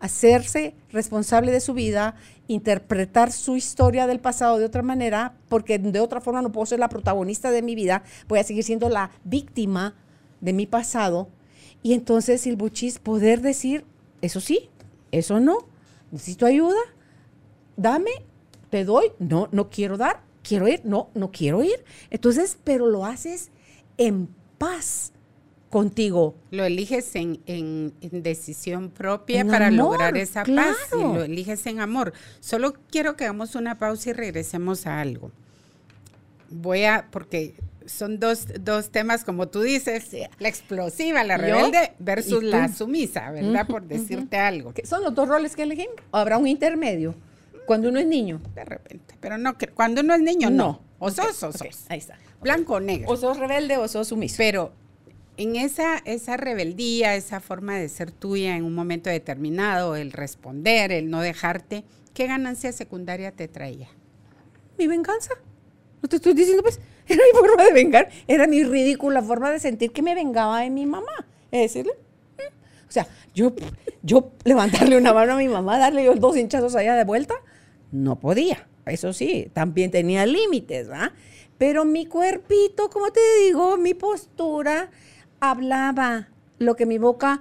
[0.00, 2.14] hacerse responsable de su vida,
[2.46, 6.78] interpretar su historia del pasado de otra manera, porque de otra forma no puedo ser
[6.78, 9.94] la protagonista de mi vida, voy a seguir siendo la víctima
[10.42, 11.30] de mi pasado.
[11.82, 13.86] Y entonces, Silbuchis, poder decir,
[14.20, 14.68] eso sí,
[15.10, 15.56] eso no,
[16.10, 16.80] necesito ayuda,
[17.76, 18.10] dame,
[18.70, 21.84] te doy, no, no quiero dar, quiero ir, no, no quiero ir.
[22.10, 23.50] Entonces, pero lo haces
[23.98, 25.12] en paz
[25.70, 26.34] contigo.
[26.50, 31.14] Lo eliges en, en- en decisión propia En para amor, lograr esa paz y claro.
[31.14, 32.12] lo eliges en amor.
[32.40, 35.30] Solo quiero que hagamos una pausa y regresemos a algo.
[36.50, 37.54] Voy a, porque
[37.86, 42.46] son dos, dos temas, como tú dices, la explosiva, la Yo rebelde versus y tú.
[42.46, 43.66] la sumisa, ¿verdad?
[43.68, 44.72] Por Ujú, decirte algo.
[44.72, 45.96] ¿Qué ¿Son los dos roles que elegimos?
[46.12, 47.14] ¿O habrá un intermedio?
[47.66, 48.40] Cuando uno es niño.
[48.54, 49.14] De repente.
[49.20, 50.80] Pero no, cuando uno es niño, no.
[50.98, 51.84] O sos o sos.
[51.88, 52.18] Ahí está.
[52.40, 53.10] Blanco o negro.
[53.10, 54.36] O sos rebelde o sos sumiso.
[54.38, 54.72] Pero
[55.36, 60.92] en esa, esa rebeldía, esa forma de ser tuya en un momento determinado, el responder,
[60.92, 63.88] el no dejarte, ¿qué ganancia secundaria te traía?
[64.78, 65.30] mi venganza.
[66.02, 69.60] No te estoy diciendo, pues, era mi forma de vengar, era mi ridícula forma de
[69.60, 71.26] sentir que me vengaba de mi mamá.
[71.50, 71.92] Es decirle,
[72.36, 72.88] "Mm".
[72.88, 73.54] o sea, yo,
[74.02, 77.34] yo levantarle una mano a mi mamá, darle yo dos hinchazos allá de vuelta,
[77.94, 78.68] no podía.
[78.86, 81.12] Eso sí, también tenía límites, ¿va?
[81.56, 84.90] Pero mi cuerpito, como te digo, mi postura
[85.40, 86.28] hablaba
[86.58, 87.40] lo que mi boca,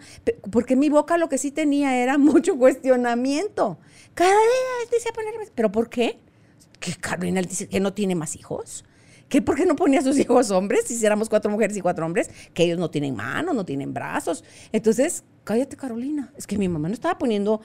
[0.52, 3.78] porque mi boca lo que sí tenía era mucho cuestionamiento.
[4.13, 6.20] Cada día decía ponerme, ¿pero por qué?
[6.84, 8.84] que Carolina dice que no tiene más hijos.
[9.30, 10.84] ¿Qué, ¿Por qué no ponía a sus hijos hombres?
[10.86, 14.44] Si éramos cuatro mujeres y cuatro hombres, que ellos no tienen manos, no tienen brazos.
[14.74, 16.34] Entonces, cállate, Carolina.
[16.36, 17.62] Es que mi mamá no estaba poniendo.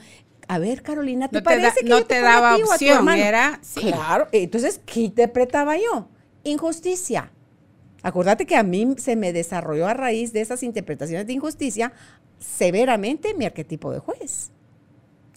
[0.51, 3.59] A ver, Carolina, ¿te No te da- parece que no yo te daba opción, era-
[3.61, 3.81] sí.
[3.81, 4.27] Claro.
[4.31, 6.09] Entonces, ¿qué interpretaba yo?
[6.43, 7.31] Injusticia.
[8.01, 11.93] Acuérdate que a mí se me desarrolló a raíz de esas interpretaciones de injusticia
[12.39, 14.51] severamente mi arquetipo de juez,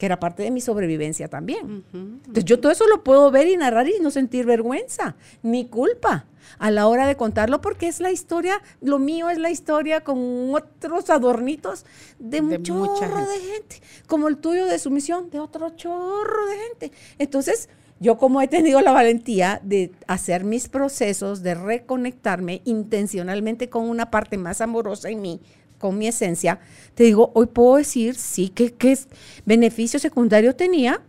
[0.02, 1.84] que era parte de mi sobrevivencia también.
[1.94, 6.26] Entonces yo todo eso lo puedo ver y narrar y no sentir vergüenza, ni culpa
[6.58, 10.52] a la hora de contarlo porque es la historia, lo mío es la historia con
[10.56, 11.86] otros adornitos
[12.18, 13.30] de, De un chorro gente.
[13.30, 16.92] de gente, como el tuyo de sumisión, de otro chorro de gente.
[17.18, 17.68] Entonces,
[18.00, 24.10] yo como he tenido la valentía de hacer mis procesos, de reconectarme intencionalmente con una
[24.10, 25.40] parte más amorosa en mí,
[25.82, 26.60] con mi esencia,
[26.94, 28.96] te digo, hoy puedo decir, sí, que qué
[29.44, 31.02] beneficio secundario tenía,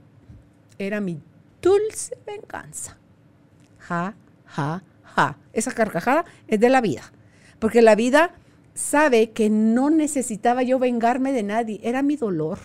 [0.80, 1.22] era mi
[1.62, 2.98] dulce venganza.
[3.78, 5.38] Ja, ja, ja.
[5.54, 7.04] Esa carcajada es de la vida.
[7.60, 8.34] Porque la vida
[8.74, 11.80] sabe que no necesitaba yo vengarme de nadie.
[11.84, 12.58] Era mi dolor.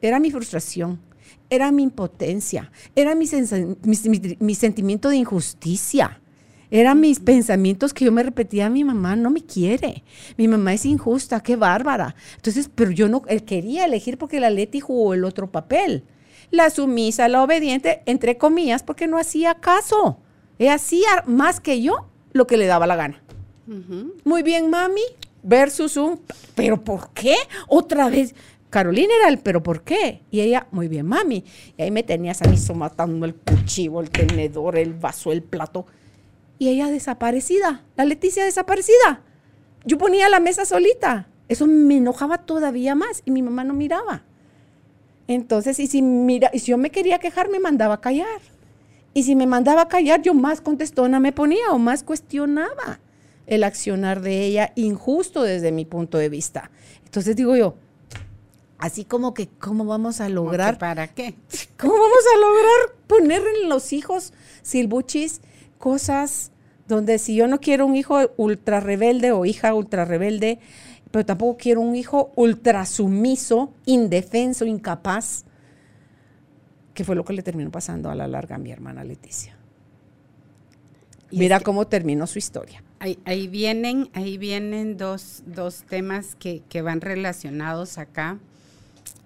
[0.00, 1.00] Era mi frustración.
[1.48, 2.72] Era mi impotencia.
[2.96, 6.20] Era mi sentimiento de injusticia.
[6.74, 10.02] Eran mis pensamientos que yo me repetía, mi mamá no me quiere,
[10.36, 12.16] mi mamá es injusta, qué bárbara.
[12.34, 16.02] Entonces, pero yo no, él quería elegir porque la Leti jugó el otro papel.
[16.50, 20.18] La sumisa, la obediente, entre comillas, porque no hacía caso.
[20.58, 23.22] Ella hacía más que yo lo que le daba la gana.
[24.24, 25.04] Muy bien, mami,
[25.44, 26.18] versus un,
[26.56, 27.36] pero ¿por qué?
[27.68, 28.34] Otra vez.
[28.68, 30.22] Carolina era el, pero ¿por qué?
[30.32, 31.44] Y ella, muy bien, mami.
[31.78, 35.86] Y ahí me tenías a mí somatando el cuchillo, el tenedor, el vaso, el plato
[36.58, 39.22] y ella desaparecida, la Leticia desaparecida.
[39.84, 41.28] Yo ponía la mesa solita.
[41.48, 44.24] Eso me enojaba todavía más y mi mamá no miraba.
[45.26, 48.40] Entonces, y si, mira, y si yo me quería quejar, me mandaba a callar.
[49.12, 53.00] Y si me mandaba a callar, yo más contestona me ponía o más cuestionaba
[53.46, 56.70] el accionar de ella injusto desde mi punto de vista.
[57.04, 57.76] Entonces digo yo,
[58.78, 60.78] así como que, ¿cómo vamos a lograr?
[60.78, 61.34] ¿Para qué?
[61.78, 65.40] ¿Cómo vamos a lograr poner en los hijos silbuchis
[65.78, 66.52] cosas
[66.88, 70.58] donde si yo no quiero un hijo ultra rebelde o hija ultra rebelde,
[71.10, 75.44] pero tampoco quiero un hijo ultra sumiso, indefenso, incapaz,
[76.92, 79.56] que fue lo que le terminó pasando a la larga a mi hermana Leticia.
[81.30, 82.82] Mira cómo terminó su historia.
[83.00, 85.42] Ahí, vienen, ahí vienen dos,
[85.88, 88.38] temas que, que, van relacionados acá.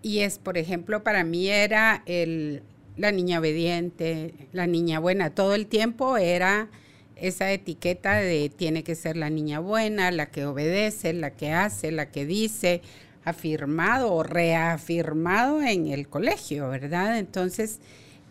[0.03, 2.63] Y es, por ejemplo, para mí era el,
[2.99, 6.69] la niña obediente, la niña buena, todo el tiempo era
[7.17, 11.91] esa etiqueta de tiene que ser la niña buena, la que obedece, la que hace,
[11.91, 12.83] la que dice,
[13.25, 17.19] afirmado o reafirmado en el colegio, ¿verdad?
[17.19, 17.81] Entonces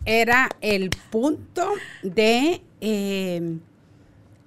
[0.04, 3.60] era el punto de, em,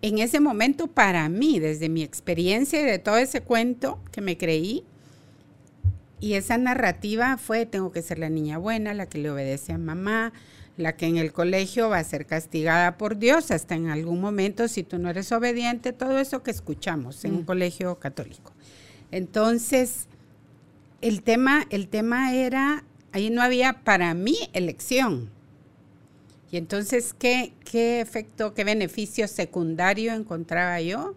[0.01, 4.37] en ese momento para mí, desde mi experiencia y de todo ese cuento que me
[4.37, 4.83] creí,
[6.21, 9.79] y esa narrativa fue, tengo que ser la niña buena, la que le obedece a
[9.79, 10.31] mamá,
[10.77, 14.67] la que en el colegio va a ser castigada por Dios hasta en algún momento
[14.67, 17.45] si tú no eres obediente, todo eso que escuchamos en un mm.
[17.45, 18.53] colegio católico.
[19.09, 20.07] Entonces,
[21.01, 25.31] el tema, el tema era, ahí no había para mí elección.
[26.51, 31.15] Y entonces, ¿qué, qué efecto, qué beneficio secundario encontraba yo?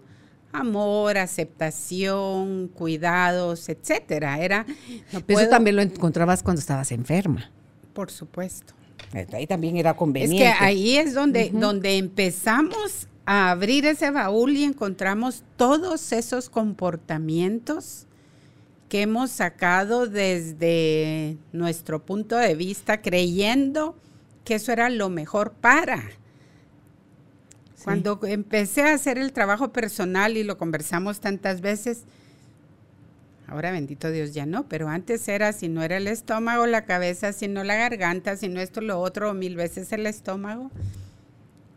[0.55, 4.39] Amor, aceptación, cuidados, etcétera.
[4.39, 4.65] Era
[5.27, 7.51] Eso también lo encontrabas cuando estabas enferma.
[7.93, 8.75] Por supuesto.
[9.33, 10.49] Ahí también era conveniente.
[10.49, 16.49] Es que ahí es donde, donde empezamos a abrir ese baúl y encontramos todos esos
[16.49, 18.07] comportamientos
[18.89, 23.97] que hemos sacado desde nuestro punto de vista, creyendo
[24.45, 26.03] que eso era lo mejor para.
[27.85, 32.05] Cuando empecé a hacer el trabajo personal y lo conversamos tantas veces,
[33.47, 37.33] ahora bendito Dios ya no, pero antes era si no era el estómago, la cabeza,
[37.35, 40.71] si no la garganta, si no esto, lo otro, mil veces el estómago.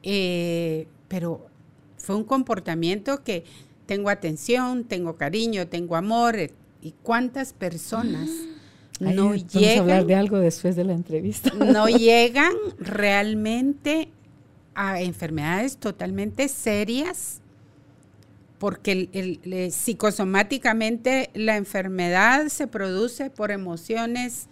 [0.04, 1.46] Eh, pero
[1.98, 3.44] fue un comportamiento que
[3.86, 6.38] tengo atención, tengo cariño, tengo amor.
[6.38, 8.30] Eh, ¿Y cuántas personas
[9.02, 9.78] no llegan?
[9.78, 11.52] a hablar de algo después de la entrevista.
[11.54, 14.10] No llegan realmente
[14.78, 17.42] a enfermedades totalmente serias,
[18.60, 24.48] porque el, psicosomáticamente la enfermedad se produce por emociones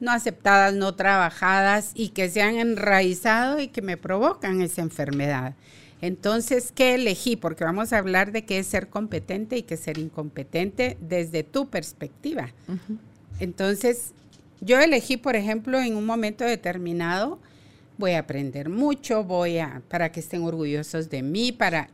[0.00, 5.54] no aceptadas, no trabajadas y que se han enraizado y que me provocan esa enfermedad.
[6.00, 7.36] Entonces, ¿qué elegí?
[7.36, 11.42] Porque vamos a hablar de qué es ser competente y qué es ser incompetente desde
[11.44, 12.52] tu perspectiva.
[13.40, 14.12] Entonces,
[14.60, 17.40] yo elegí, por ejemplo, en un momento determinado,
[17.98, 21.90] voy a aprender mucho, voy a, para que estén orgullosos de mí, para,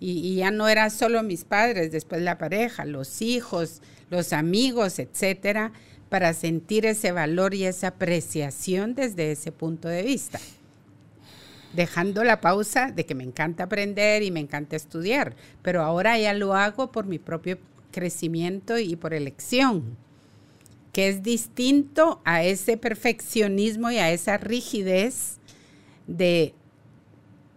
[0.00, 5.72] y, ya no eran solo mis padres, después la pareja, los hijos, los amigos, etcétera,
[6.08, 10.40] para sentir ese valor y esa apreciación desde ese punto de vista.
[11.74, 16.32] Dejando la pausa de que me encanta aprender y me encanta estudiar, pero ahora ya
[16.32, 17.58] lo hago por mi propio
[17.92, 19.96] crecimiento y por elección
[20.98, 25.38] que es distinto a ese perfeccionismo y a esa rigidez
[26.08, 26.54] de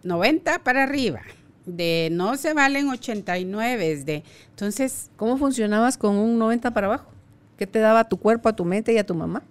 [0.04, 1.22] 90 para arriba,
[1.66, 5.10] de no se valen 89, de entonces...
[5.16, 7.10] ¿Cómo funcionabas con un 90 para abajo?
[7.58, 9.42] ¿Qué te daba tu cuerpo, a tu mente y a tu mamá?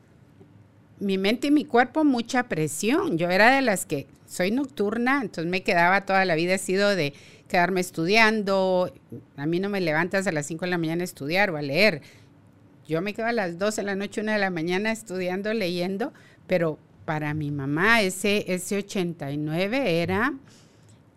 [1.01, 3.17] Mi mente y mi cuerpo mucha presión.
[3.17, 6.95] Yo era de las que soy nocturna, entonces me quedaba toda la vida, he sido
[6.95, 7.13] de
[7.49, 8.93] quedarme estudiando.
[9.35, 11.61] A mí no me levantas a las 5 de la mañana a estudiar o a
[11.61, 12.01] leer
[12.87, 16.13] yo me quedo a las 12 de la noche, una de la mañana estudiando, leyendo,
[16.47, 20.33] pero para mi mamá ese, ese 89 era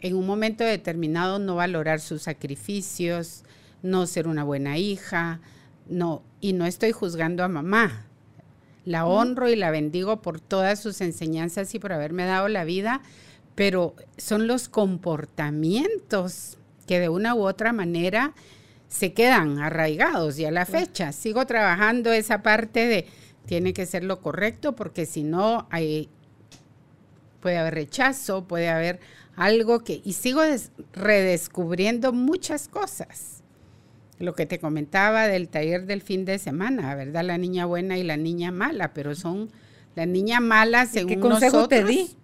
[0.00, 3.42] en un momento determinado no valorar sus sacrificios,
[3.82, 5.40] no ser una buena hija,
[5.88, 8.06] no, y no estoy juzgando a mamá.
[8.84, 13.00] La honro y la bendigo por todas sus enseñanzas y por haberme dado la vida,
[13.54, 18.34] pero son los comportamientos que de una u otra manera
[18.88, 23.06] se quedan arraigados y a la fecha sigo trabajando esa parte de
[23.46, 26.08] tiene que ser lo correcto porque si no hay,
[27.40, 29.00] puede haber rechazo, puede haber
[29.36, 30.00] algo que...
[30.04, 30.40] Y sigo
[30.92, 33.42] redescubriendo muchas cosas.
[34.18, 37.24] Lo que te comentaba del taller del fin de semana, ¿verdad?
[37.24, 39.50] La niña buena y la niña mala, pero son
[39.94, 42.16] la niña mala según ¿Qué consejo te di?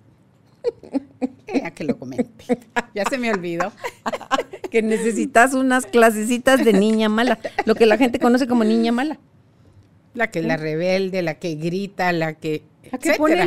[1.52, 2.58] Ya que lo comenté.
[2.94, 3.72] Ya se me olvidó.
[4.70, 9.18] que necesitas unas clasecitas de niña mala, lo que la gente conoce como niña mala.
[10.14, 12.62] La que es la rebelde, la que grita, la que.
[12.90, 13.46] La que pone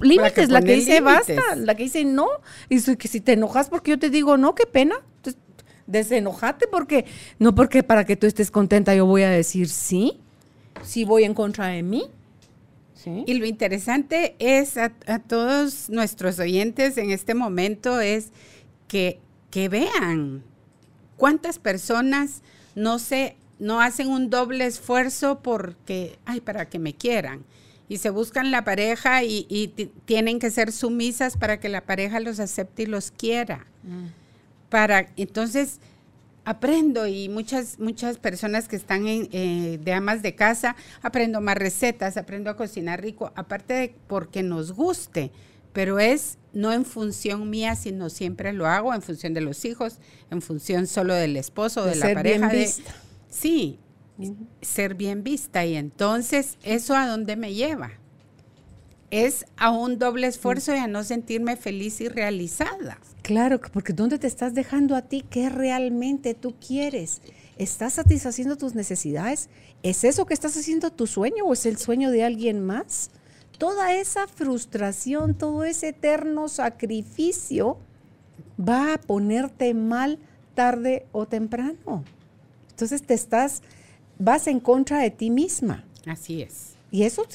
[0.00, 2.28] límites, la que, dice basta, la que dice no.
[2.68, 4.96] Y que si te enojas porque yo te digo no, qué pena.
[5.16, 5.40] Entonces,
[5.86, 7.04] desenojate porque,
[7.38, 10.20] no porque para que tú estés contenta yo voy a decir sí,
[10.82, 12.10] sí voy en contra de mí.
[13.04, 14.90] Y lo interesante es a,
[15.26, 18.30] todos nuestros oyentes en este momento es
[18.88, 19.18] que,
[19.50, 20.42] que vean
[21.16, 22.42] cuántas personas
[22.74, 27.44] no se no hacen un doble esfuerzo porque, ay, para que me quieran.
[27.88, 29.72] Y se buscan la pareja y,
[30.04, 33.66] tienen que ser sumisas para que la pareja los acepte y los quiera.
[33.84, 34.06] Mm.
[34.68, 35.78] Para, entonces,
[36.44, 41.56] aprendo y muchas, muchas personas que están en, eh, de amas de casa, aprendo más
[41.56, 45.30] recetas, aprendo a cocinar rico, aparte de porque nos guste,
[45.72, 49.98] pero es no en función mía, sino siempre lo hago en función de los hijos,
[50.30, 52.50] en función solo del esposo, de, la pareja.
[53.30, 53.78] Sí,
[54.60, 55.64] ser bien vista.
[55.64, 57.92] Y entonces, ¿eso a dónde me lleva?
[59.12, 62.96] Es a un doble esfuerzo y a no sentirme feliz y realizada.
[63.20, 65.22] Claro, porque ¿dónde te estás dejando a ti?
[65.28, 67.20] ¿Qué realmente tú quieres?
[67.58, 69.50] ¿Estás satisfaciendo tus necesidades?
[69.82, 73.10] ¿Es eso que estás haciendo tu sueño o es el sueño de alguien más?
[73.58, 77.76] Toda esa frustración, todo ese eterno sacrificio
[78.58, 80.20] va a ponerte mal
[80.54, 82.02] tarde o temprano.
[82.70, 83.60] Entonces te estás,
[84.18, 85.84] vas en contra de ti misma.
[86.06, 86.76] Así es.
[86.90, 87.26] Y eso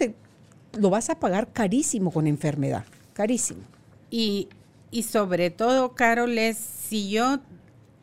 [0.74, 3.62] lo vas a pagar carísimo con enfermedad, carísimo.
[4.10, 4.50] Y,
[4.92, 7.40] y sobre todo, Carol, es si yo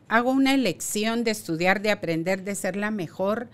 [0.07, 3.47] hago una elección de estudiar, de aprender, de ser la mejor,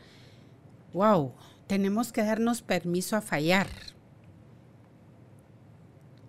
[0.93, 1.32] wow,
[1.68, 3.68] tenemos que darnos permiso a fallar.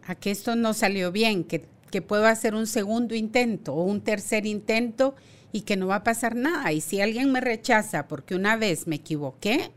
[0.07, 4.01] A que esto no salió bien, que, que puedo hacer un segundo intento o un
[4.01, 5.14] tercer intento
[5.53, 6.72] y que no va a pasar nada.
[6.72, 9.70] Y si alguien me rechaza porque una vez me equivoqué,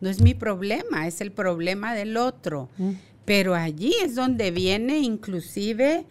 [0.00, 2.68] no es mi problema, es el problema del otro.
[2.78, 2.92] Mm.
[3.24, 6.06] Pero allí es donde viene inclusive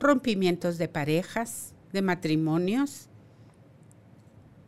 [0.00, 3.08] rompimientos de parejas, de matrimonios,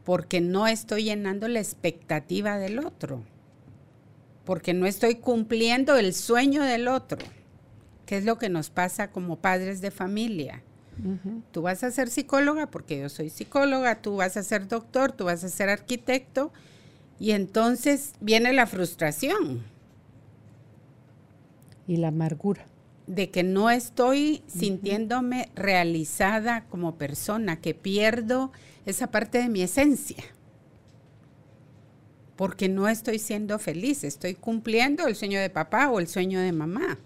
[0.04, 3.24] porque no estoy llenando la expectativa del otro,
[4.44, 7.18] porque no estoy cumpliendo el sueño del otro,
[8.04, 10.62] que es lo que nos pasa como padres de familia.
[11.50, 15.24] Tú vas a ser psicóloga porque yo soy psicóloga, tú vas a ser doctor, tú
[15.24, 16.52] vas a ser arquitecto
[17.18, 19.62] y entonces viene la frustración.
[21.86, 22.66] Y la amargura.
[23.06, 28.52] De que no estoy sintiéndome realizada como persona, que pierdo
[28.84, 30.22] esa parte de mi esencia.
[32.34, 36.52] Porque no estoy siendo feliz, estoy cumpliendo el sueño de papá o el sueño de
[36.52, 36.98] mamá.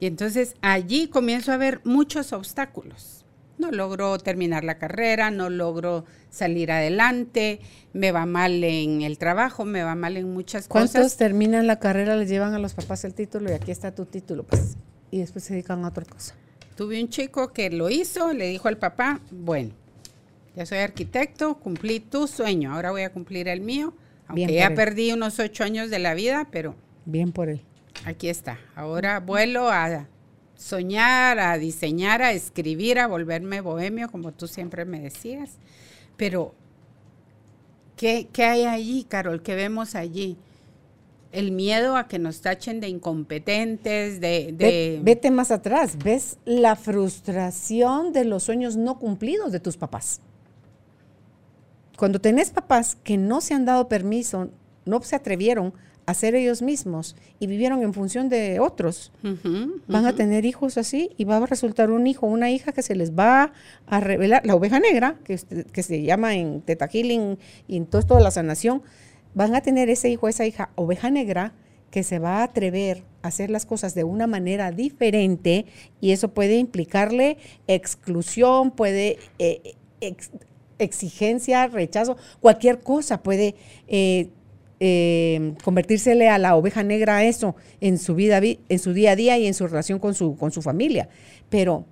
[0.00, 3.17] Y entonces allí comienzo a ver muchos obstáculos.
[3.58, 7.60] No logro terminar la carrera, no logro salir adelante,
[7.92, 10.92] me va mal en el trabajo, me va mal en muchas cosas.
[10.92, 14.04] ¿Cuántos terminan la carrera, les llevan a los papás el título y aquí está tu
[14.04, 14.44] título?
[14.44, 14.76] Pues,
[15.10, 16.34] y después se dedican a otra cosa.
[16.76, 19.72] Tuve un chico que lo hizo, le dijo al papá, bueno,
[20.54, 23.94] ya soy arquitecto, cumplí tu sueño, ahora voy a cumplir el mío,
[24.28, 26.76] aunque ya perdí unos ocho años de la vida, pero...
[27.04, 27.62] Bien por él.
[28.04, 28.58] Aquí está.
[28.76, 30.06] Ahora vuelo a
[30.58, 35.52] soñar, a diseñar, a escribir, a volverme bohemio, como tú siempre me decías.
[36.16, 36.52] Pero,
[37.96, 39.40] ¿qué, hay allí, Carol?
[39.40, 40.36] ¿Qué vemos allí?
[41.30, 44.98] El miedo a que nos tachen de incompetentes, de...
[45.02, 50.20] Vete más atrás, ves la frustración de los sueños no cumplidos de tus papás.
[51.96, 54.50] Cuando tenés papás que no se han dado permiso,
[54.84, 55.72] no se atrevieron
[56.08, 59.12] hacer ellos mismos y vivieron en función de otros,
[59.86, 62.94] van a tener hijos así y va a resultar un hijo, una hija que se
[62.94, 63.52] les va
[63.86, 65.38] a revelar, la oveja negra, que,
[65.70, 67.36] que se llama en Teta Healing
[67.66, 68.80] y en todo esto de la sanación,
[69.34, 71.52] van a tener ese hijo, esa hija, oveja negra,
[71.90, 75.66] que se va a atrever a hacer las cosas de una manera diferente
[76.00, 77.36] y eso puede implicarle
[77.66, 79.74] exclusión, puede eh,
[80.78, 83.56] exigencia, rechazo, cualquier cosa puede
[83.88, 84.30] eh,
[84.80, 89.38] eh, convertírsele a la oveja negra eso en su vida, en su día a día
[89.38, 91.08] y en su relación con su, con su familia.
[91.48, 91.84] Pero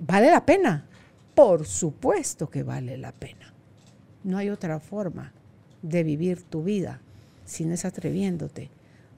[0.00, 0.86] vale la pena.
[1.34, 3.54] Por supuesto que vale la pena.
[4.24, 5.32] No hay otra forma
[5.82, 7.00] de vivir tu vida
[7.44, 8.70] si no es atreviéndote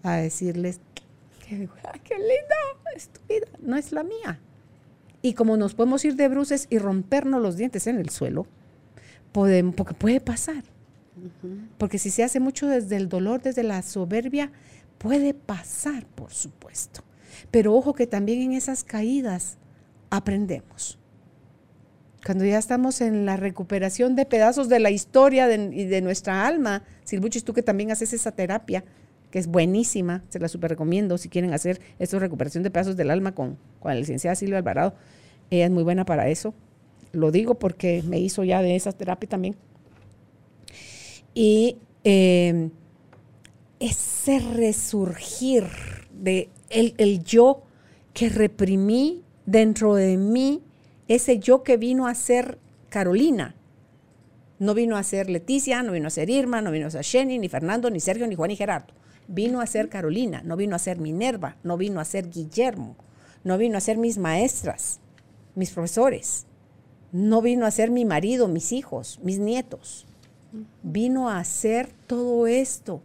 [0.02, 0.80] a decirles,
[1.40, 1.68] qué,
[2.04, 2.56] qué linda
[2.94, 4.38] es tu vida, no es la mía.
[5.22, 8.46] Y como nos podemos ir de bruces y rompernos los dientes en el suelo,
[9.32, 10.62] porque puede pasar.
[11.78, 14.52] Porque si se hace mucho desde el dolor, desde la soberbia,
[14.98, 17.02] puede pasar, por supuesto.
[17.50, 19.58] Pero ojo que también en esas caídas
[20.10, 20.98] aprendemos.
[22.24, 26.82] Cuando ya estamos en la recuperación de pedazos de la historia y de nuestra alma,
[27.04, 28.84] Silvuchis, tú que también haces esa terapia,
[29.30, 33.10] que es buenísima, se la super recomiendo si quieren hacer esta recuperación de pedazos del
[33.10, 34.94] alma con, con la licenciada Silvia Alvarado.
[35.50, 36.52] Ella es muy buena para eso.
[37.12, 39.56] Lo digo porque me hizo ya de esa terapia también.
[41.34, 42.70] Y em,
[43.78, 45.64] ese resurgir
[46.12, 47.62] de el, el yo
[48.12, 50.62] que reprimí dentro de mí,
[51.08, 52.58] ese yo que vino a ser
[52.88, 53.54] Carolina,
[54.60, 57.38] no vino a ser Leticia, no vino a ser Irma, no vino a ser Jenny,
[57.38, 58.92] ni Fernando, ni Sergio, ni Juan, ni Gerardo.
[59.26, 62.96] Vino a ser Carolina, no vino a ser Minerva, no vino a ser Guillermo,
[63.42, 65.00] no vino a ser mis maestras,
[65.54, 66.46] mis profesores,
[67.10, 70.06] no vino a ser mi marido, mis hijos, mis nietos.
[70.82, 73.02] Vino a ser todo esto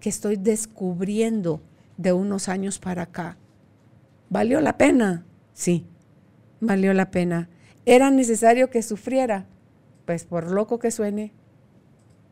[0.00, 1.60] que estoy descubriendo
[1.96, 3.36] de unos años para acá.
[4.28, 5.24] ¿Valió la pena?
[5.52, 5.86] Sí,
[6.60, 7.48] valió la pena.
[7.86, 9.46] ¿Era necesario que sufriera?
[10.04, 11.32] Pues por loco que suene,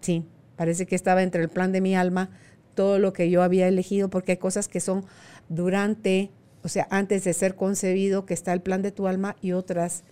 [0.00, 0.24] sí,
[0.56, 2.30] parece que estaba entre el plan de mi alma
[2.74, 5.04] todo lo que yo había elegido, porque hay cosas que son
[5.48, 6.30] durante,
[6.62, 10.02] o sea, antes de ser concebido, que está el plan de tu alma, y otras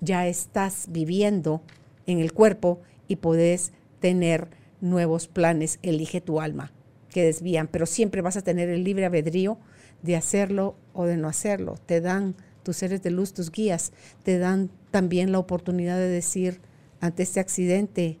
[0.00, 1.62] ya estás viviendo
[2.06, 3.72] en el cuerpo y podés
[4.04, 4.48] tener
[4.82, 5.78] nuevos planes.
[5.80, 6.72] Elige tu alma
[7.08, 9.56] que desvían, pero siempre vas a tener el libre albedrío
[10.02, 11.78] de hacerlo o de no hacerlo.
[11.86, 12.34] Te dan
[12.64, 16.60] tus seres de luz, tus guías, te dan también la oportunidad de decir
[17.00, 18.18] ante este accidente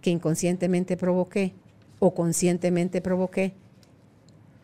[0.00, 1.52] que inconscientemente provoqué
[1.98, 3.52] o conscientemente provoqué,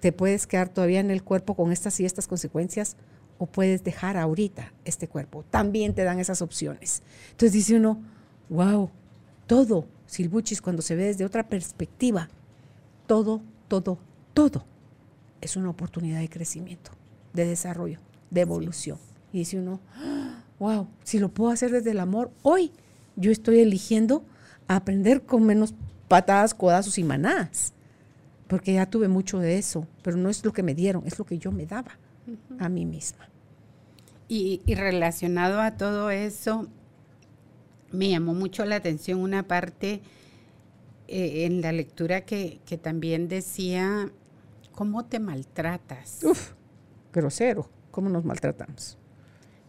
[0.00, 2.96] te puedes quedar todavía en el cuerpo con estas y estas consecuencias
[3.36, 5.44] o puedes dejar ahorita este cuerpo.
[5.50, 7.02] También te dan esas opciones.
[7.32, 8.02] Entonces dice uno,
[8.48, 8.88] wow,
[9.46, 12.28] todo, Silbuchis, cuando se ve desde otra perspectiva,
[13.06, 13.98] todo, todo,
[14.32, 14.64] todo
[15.40, 16.92] es una oportunidad de crecimiento,
[17.32, 17.98] de desarrollo,
[18.30, 18.98] de evolución.
[19.32, 19.80] Y dice uno,
[20.60, 22.70] wow, si lo puedo hacer desde el amor, hoy
[23.16, 24.24] yo estoy eligiendo
[24.68, 25.74] aprender con menos
[26.06, 27.72] patadas, codazos y manadas,
[28.46, 31.26] porque ya tuve mucho de eso, pero no es lo que me dieron, es lo
[31.26, 31.98] que yo me daba
[32.60, 33.28] a mí misma.
[34.28, 36.68] Y, relacionado a todo eso,
[37.94, 40.02] me llamó mucho la atención una parte
[41.06, 44.10] eh, en la lectura que, también decía,
[44.72, 46.20] ¿cómo te maltratas?
[46.24, 46.52] Uf,
[47.12, 48.98] grosero, ¿cómo nos maltratamos?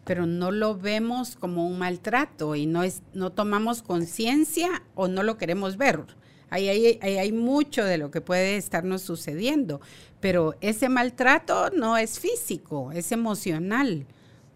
[0.06, 5.24] Pero no lo vemos como un maltrato y no, es, no tomamos conciencia o no
[5.24, 6.06] lo queremos ver.
[6.50, 9.82] Ahí hay, mucho de lo que puede estarnos sucediendo,
[10.22, 14.06] pero ese maltrato no es físico, es emocional,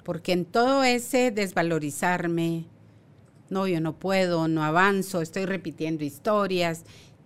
[0.04, 2.68] porque en todo ese desvalorizarme,
[3.50, 6.84] no, yo no puedo, no avanzo, estoy repitiendo historias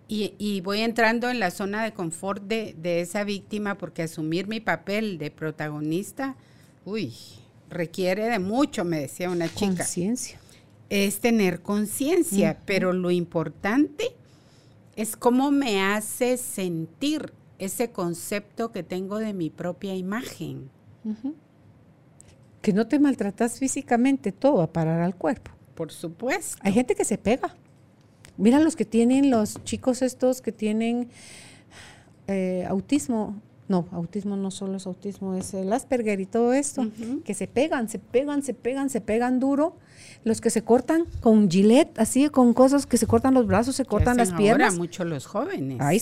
[0.07, 4.59] y, voy entrando en la zona de confort de, de, esa víctima porque asumir mi
[4.59, 6.36] papel de protagonista,
[6.86, 7.13] uy,
[7.69, 9.78] requiere de mucho, me decía una chica.
[9.78, 10.39] Conciencia.
[10.89, 14.15] Es tener conciencia, pero lo importante
[14.95, 20.69] es cómo me hace sentir ese concepto que tengo de mi propia imagen.
[22.61, 25.51] Que no te maltratas físicamente, todo a parar al cuerpo.
[25.76, 26.57] Por supuesto.
[26.61, 27.55] Hay gente que se pega.
[28.38, 31.09] Mira los que tienen, los chicos estos que tienen
[32.28, 33.41] eh, autismo.
[33.69, 36.86] No, autismo no solo es autismo, es el Asperger y todo esto,
[37.24, 39.78] que se pegan, se pegan, se pegan, se pegan duro
[40.26, 43.86] los que se cortan con gilet, así con cosas que se cortan los brazos, se
[43.86, 44.71] cortan las piernas.
[44.71, 45.80] Ahora mucho los jóvenes.
[45.80, 46.01] Ahí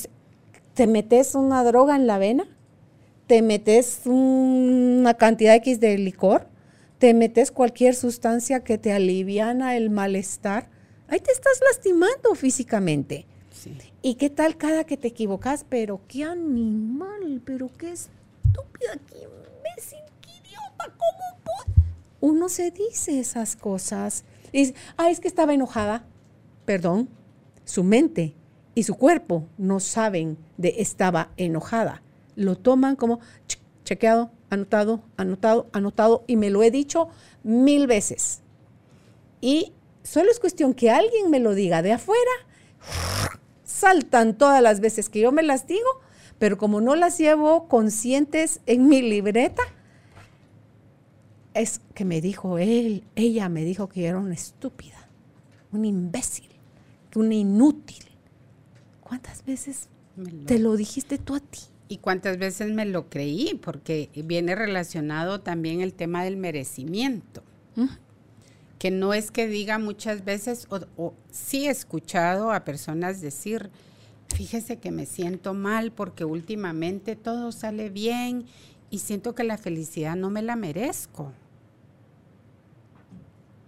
[0.74, 2.46] te metes una droga en la vena,
[3.28, 6.48] te metes una cantidad X de licor,
[7.02, 10.70] te metes cualquier sustancia que te aliviana el malestar,
[11.08, 13.26] ahí te estás lastimando físicamente.
[14.04, 15.66] ¿Y qué tal cada que te equivocas?
[15.68, 21.32] Pero qué animal, pero qué estúpida, qué imbécil, qué idiota, ¿cómo
[22.20, 24.24] uno se dice esas cosas.
[24.52, 26.06] Y dice, ah, es que estaba enojada.
[26.66, 27.10] Perdón,
[27.66, 28.36] su mente
[28.76, 32.04] y su cuerpo no saben de estaba enojada.
[32.36, 33.22] lo toman como
[33.86, 37.08] chequeado, anotado, anotado, anotado, y me lo he dicho
[37.44, 38.42] mil veces.
[39.40, 39.74] Y
[40.04, 42.32] solo es cuestión que alguien me lo diga de afuera,
[43.64, 45.90] saltan todas las veces que yo me las digo,
[46.38, 49.64] pero como no las llevo conscientes en mi libreta,
[51.54, 55.08] es que me dijo él, ella me dijo que yo era una estúpida,
[55.72, 56.50] un imbécil,
[57.16, 58.06] una inútil.
[59.02, 59.88] ¿Cuántas veces
[60.46, 61.60] te lo dijiste tú a ti?
[61.92, 63.60] ¿Y cuántas veces me lo creí?
[63.62, 67.44] Porque viene relacionado también el tema del merecimiento.
[68.80, 73.72] Que no es que diga muchas veces, o, o sí he escuchado a personas decir,
[74.34, 78.46] fíjese que me siento mal porque últimamente todo sale bien
[78.90, 81.34] y siento que la felicidad no me la merezco.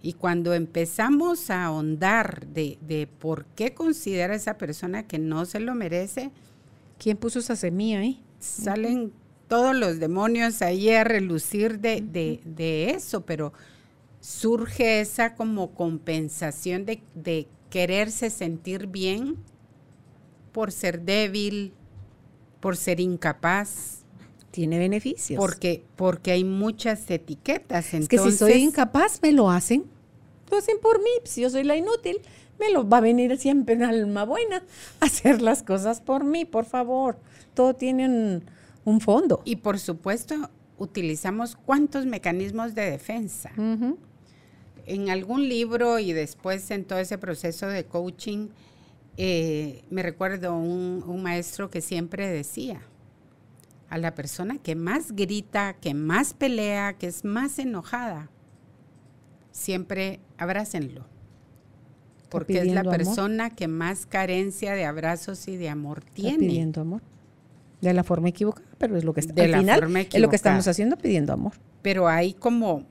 [0.00, 5.74] Y cuando empezamos a ahondar de, por qué considera esa persona que no se lo
[5.74, 6.30] merece,
[6.98, 8.22] ¿quién puso esa semilla ahí?
[8.38, 9.12] Salen
[9.48, 13.52] todos los demonios ahí a relucir de, de, eso, pero
[14.20, 19.36] surge esa como compensación de, de quererse sentir bien
[20.52, 21.72] por ser débil,
[22.60, 24.04] por ser incapaz,
[24.54, 25.36] tiene beneficios.
[25.36, 27.92] Porque, porque hay muchas etiquetas.
[27.92, 29.84] Entonces, es que si soy incapaz, me lo hacen.
[30.48, 31.10] Lo hacen por mí.
[31.24, 32.20] Si yo soy la inútil,
[32.58, 34.62] me lo va a venir siempre en alma buena
[35.00, 37.18] hacer las cosas por mí, por favor.
[37.54, 38.42] Todo tiene
[38.84, 39.42] un, fondo.
[39.44, 43.50] Y por supuesto, utilizamos cuántos mecanismos de defensa.
[44.86, 48.48] En algún libro y después en todo ese proceso de coaching,
[49.16, 52.82] eh, me recuerdo un maestro que siempre decía,
[53.94, 58.28] a la persona que más grita, que más pelea, que es más enojada,
[59.52, 61.06] siempre abrácenlo.
[62.38, 66.38] Porque es la persona que más carencia de abrazos y de amor tiene.
[66.38, 67.02] pidiendo amor.
[67.80, 70.36] De la forma equivocada, pero es lo que está, de la forma es lo que
[70.36, 71.52] estamos haciendo pidiendo amor.
[71.82, 72.84] Pero hay como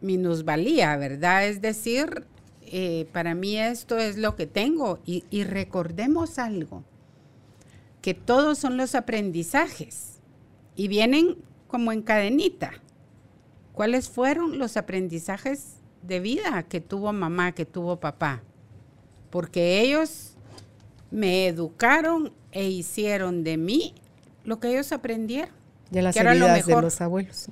[0.00, 1.46] minusvalía, ¿verdad?
[1.46, 2.24] Es decir,
[2.62, 5.00] eh, para mí esto es lo que tengo.
[5.04, 6.84] y recordemos algo
[8.06, 10.20] que todos son los aprendizajes
[10.76, 12.70] y vienen como en cadenita.
[13.72, 15.75] ¿Cuáles fueron los aprendizajes
[16.06, 18.42] de vida que tuvo mamá, que tuvo papá?
[19.30, 20.36] Porque ellos
[21.10, 23.94] me educaron e hicieron de mí
[24.44, 25.54] lo que ellos aprendieron.
[25.90, 27.46] De las heridas de los abuelos.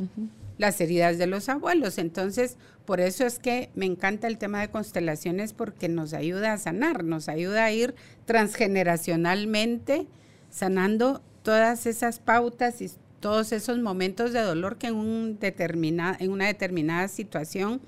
[0.58, 1.98] Las heridas de los abuelos.
[1.98, 6.58] Entonces, por eso es que me encanta el tema de constelaciones porque nos ayuda a
[6.58, 7.94] sanar, nos ayuda a ir
[8.26, 10.06] transgeneracionalmente
[10.50, 12.90] sanando todas esas pautas y
[13.20, 17.80] todos esos momentos de dolor que en, un determinada, en una determinada situación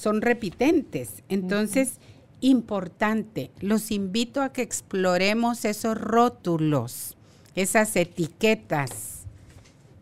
[0.00, 1.22] son repitentes.
[1.28, 1.98] Entonces,
[2.40, 7.16] importante, los invito a que exploremos esos rótulos,
[7.54, 9.26] esas etiquetas.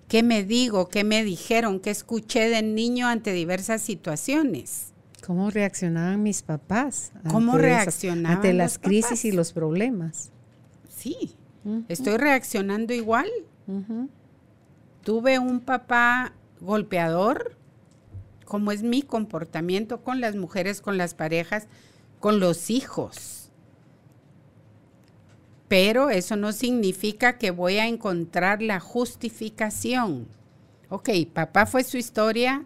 [0.09, 0.89] ¿Qué me digo?
[0.89, 1.81] ¿Qué me dijeron?
[1.81, 4.93] ¿Qué escuché de niño ante diversas situaciones?
[5.27, 7.13] ¿Cómo reaccionaban mis papás?
[7.31, 8.37] ¿Cómo reaccionaban?
[8.37, 10.31] ante las crisis y los problemas.
[10.89, 11.37] Sí,
[11.89, 13.29] ¿Estoy reaccionando igual?
[15.03, 17.58] ¿Tuve un papá golpeador?
[18.49, 21.69] ¿Cómo es mi comportamiento con las mujeres, con las parejas,
[22.19, 23.51] con los hijos?
[25.69, 30.29] Pero eso no significa que voy a encontrar la justificación.
[30.89, 32.65] Ok, papá fue su historia,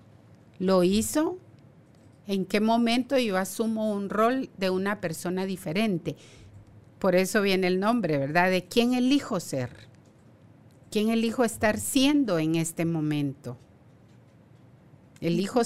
[0.60, 1.38] lo hizo.
[2.28, 6.14] ¿En qué momento yo asumo un rol de una persona diferente?
[7.00, 8.52] Por eso viene el nombre, ¿verdad?
[8.52, 9.70] De quién elijo ser.
[10.92, 13.58] ¿Quién elijo estar siendo en este momento?
[15.22, 15.62] Elijo,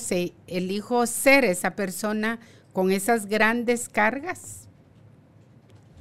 [0.47, 2.39] elijo ser esa persona
[2.73, 4.69] con esas grandes cargas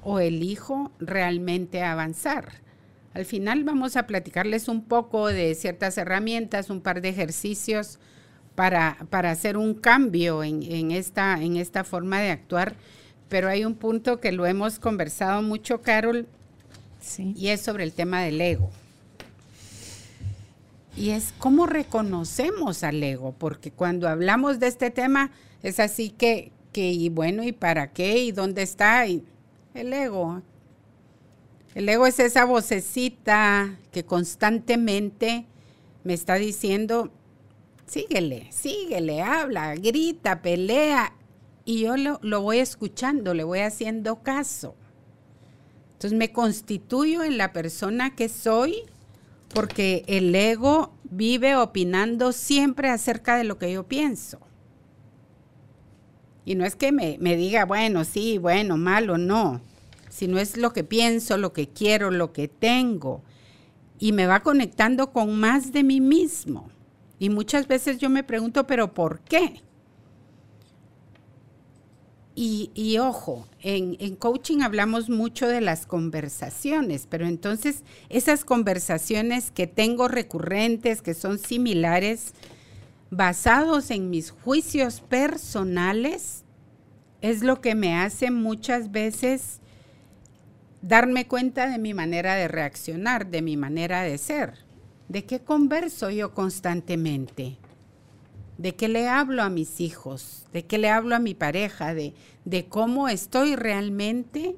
[0.03, 2.61] o elijo realmente avanzar.
[3.15, 7.97] Al final vamos a platicarles un poco de ciertas herramientas, un par de ejercicios
[8.53, 12.75] para, para hacer un cambio en, esta, en esta forma de actuar
[13.29, 16.27] pero hay un punto que lo hemos conversado mucho, Carol,
[17.17, 18.69] y es sobre el tema del ego.
[20.97, 25.31] Y es cómo reconocemos al ego, porque cuando hablamos de este tema
[25.61, 28.23] es así que, que y bueno, ¿y para qué?
[28.23, 29.05] ¿Y dónde está?
[29.05, 29.23] el
[29.73, 30.41] ego.
[31.73, 35.45] El ego es esa vocecita que constantemente
[36.05, 37.11] me está diciendo,
[37.85, 41.13] síguele, síguele, habla, grita, pelea
[41.65, 44.75] y yo lo, voy escuchando, le voy haciendo caso.
[45.93, 48.83] Entonces me constituyo en la persona que soy
[49.55, 54.37] porque el ego vive opinando siempre acerca de lo que yo pienso.
[56.43, 59.61] Y no es que me, me, diga, bueno, sí, bueno, malo, no.
[60.09, 63.23] Sino es lo que pienso, lo que quiero, lo que tengo.
[63.97, 66.69] y me va conectando con más de mí mismo.
[67.17, 69.61] Y muchas veces yo me pregunto, pero ¿por qué?
[72.37, 79.67] Y, ojo, en, en, coaching hablamos mucho de las conversaciones, pero entonces esas conversaciones que
[79.67, 82.33] tengo recurrentes, que son similares,
[83.09, 86.43] basados en mis juicios personales,
[87.21, 89.61] es lo que me hace muchas veces
[90.81, 94.65] darme cuenta de mi manera de reaccionar, de mi manera de ser.
[95.07, 97.57] ¿De qué converso yo constantemente?
[98.57, 100.45] ¿De qué le hablo a mis hijos?
[100.53, 101.93] ¿De qué le hablo a mi pareja?
[101.93, 102.13] ¿De,
[102.45, 104.55] de cómo estoy realmente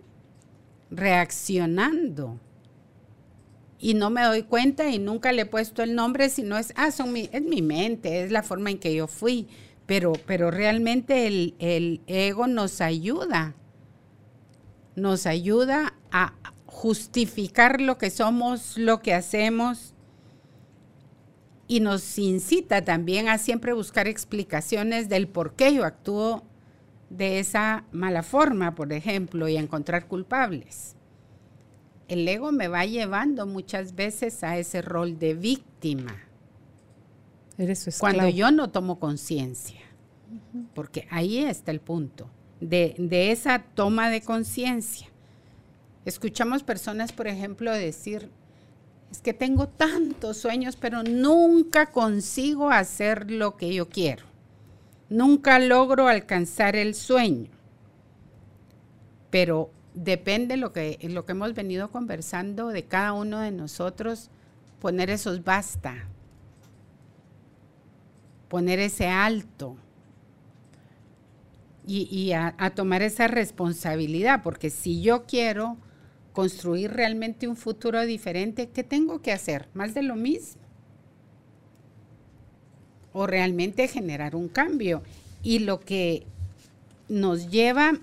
[0.92, 2.40] reaccionando?
[3.80, 6.92] Y no me doy cuenta y nunca le he puesto el nombre, sino es, ah,
[6.92, 9.48] son mi, es mi mente, es la forma en que yo fui.
[9.86, 13.56] Pero, pero realmente el, el ego nos ayuda,
[14.96, 16.34] nos ayuda a
[16.66, 19.94] justificar lo que somos, lo que hacemos,
[21.68, 26.44] y nos incita también a siempre buscar explicaciones del por qué yo actúo
[27.10, 30.96] de esa mala forma, por ejemplo, y a encontrar culpables.
[32.08, 36.16] El ego me va llevando muchas veces a ese rol de víctima.
[37.58, 39.82] Eres cuando yo no tomo conciencia,
[40.74, 42.30] porque ahí está el punto,
[42.62, 45.08] de, de esa toma de conciencia.
[46.06, 48.30] Escuchamos personas, por ejemplo, decir,
[49.12, 54.26] es que tengo tantos sueños, pero nunca consigo hacer lo que yo quiero.
[55.10, 57.50] Nunca logro alcanzar el sueño.
[59.30, 64.30] Pero depende lo que lo que hemos venido conversando de cada uno de nosotros
[64.82, 65.96] poner esos basta.
[68.50, 69.78] Poner ese alto.
[71.90, 75.78] Y, a tomar esa responsabilidad, porque si yo quiero,
[76.38, 79.68] construir realmente un futuro diferente, ¿qué tengo que hacer?
[79.74, 80.62] ¿Más de lo mismo?
[83.12, 85.02] O realmente generar un cambio.
[85.42, 86.28] Y lo que
[87.10, 87.94] nos lleva,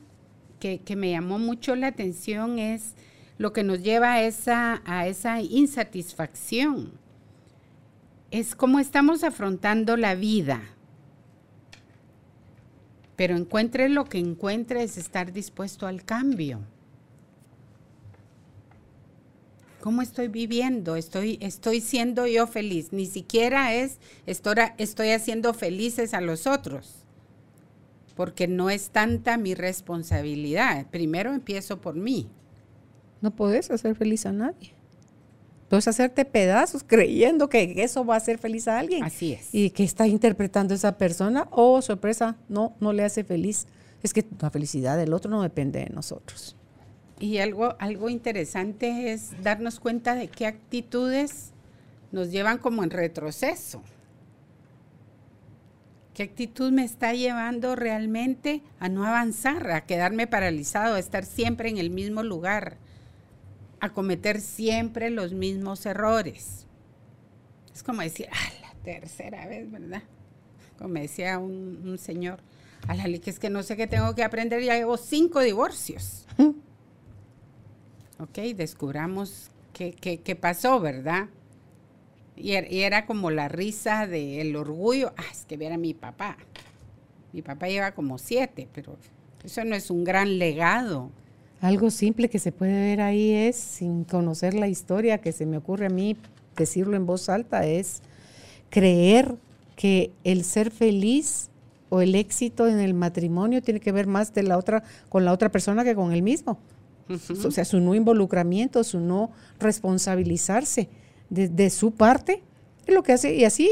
[0.58, 2.96] que, me llamó mucho la atención, es
[3.38, 6.90] lo que nos lleva a esa, a esa insatisfacción.
[8.32, 10.60] Es cómo estamos afrontando la vida.
[13.14, 16.73] Pero encuentre lo que encuentre es estar dispuesto al cambio.
[19.84, 20.96] ¿Cómo estoy viviendo?
[20.96, 22.94] Estoy, estoy siendo yo feliz.
[22.94, 27.04] Ni siquiera es, estoy, estoy haciendo felices a los otros,
[28.16, 30.86] porque no es tanta mi responsabilidad.
[30.90, 32.30] Primero empiezo por mí.
[33.20, 34.72] No puedes hacer feliz a nadie.
[35.68, 39.04] Puedes hacerte pedazos creyendo que eso va a hacer feliz a alguien.
[39.04, 39.50] Así es.
[39.52, 43.66] Y que está interpretando esa persona, oh, sorpresa, no, no le hace feliz.
[44.02, 46.56] Es que la felicidad del otro no depende de nosotros.
[47.24, 51.54] Y algo, algo interesante es darnos cuenta de qué actitudes
[52.12, 53.82] nos llevan como en retroceso.
[56.12, 61.70] ¿Qué actitud me está llevando realmente a no avanzar, a quedarme paralizado, a estar siempre
[61.70, 62.76] en el mismo lugar,
[63.80, 66.66] a cometer siempre los mismos errores?
[67.74, 70.02] Es como decir, ah, la tercera vez, ¿verdad?
[70.78, 72.40] Como decía un, un señor,
[72.86, 76.26] a la que es que no sé qué tengo que aprender, ya llevo cinco divorcios.
[78.24, 81.26] Ok, descubramos qué, pasó, ¿verdad?
[82.36, 85.12] Er, y, era como la risa del orgullo.
[85.18, 86.38] Ah, es que viera mi papá.
[87.34, 88.96] Mi papá lleva como siete, pero
[89.44, 91.10] eso no es un gran legado.
[91.60, 95.58] Algo simple que se puede ver ahí es, sin conocer la historia, que se me
[95.58, 96.16] ocurre a mí
[96.56, 98.00] decirlo en voz alta, es
[98.70, 99.34] creer
[99.76, 101.50] que el ser feliz
[101.90, 105.32] o el éxito en el matrimonio tiene que ver más de la otra, con la
[105.32, 106.58] otra persona que con el mismo.
[107.08, 110.88] O sea, su no involucramiento, su no responsabilizarse
[111.28, 112.42] de, su parte,
[112.86, 113.34] es lo que hace.
[113.34, 113.70] Y así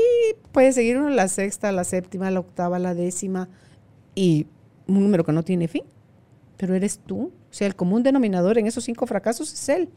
[0.52, 3.48] puede seguir uno la sexta, la séptima, la octava, la décima,
[4.14, 4.46] y
[4.86, 5.84] un número que no tiene fin.
[6.56, 7.32] Pero eres tú.
[7.50, 9.88] O sea, el común denominador en esos cinco fracasos es él,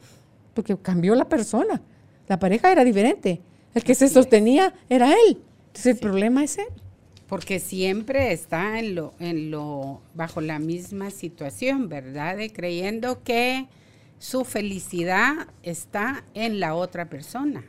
[0.54, 1.82] porque cambió la persona.
[2.28, 3.42] La pareja era diferente.
[3.74, 5.42] El que se sostenía era él.
[5.68, 6.68] Entonces el problema es él
[7.28, 12.38] porque siempre está en lo, en lo, bajo la misma situación, ¿verdad?
[12.38, 13.68] De creyendo que
[14.20, 17.64] su felicidad está en la otra persona.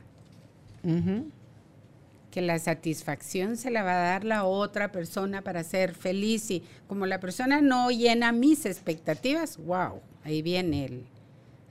[2.31, 6.49] Que la satisfacción se la va a dar la otra persona para ser feliz.
[6.51, 11.07] Y como la persona no llena mis expectativas, wow, ahí viene el,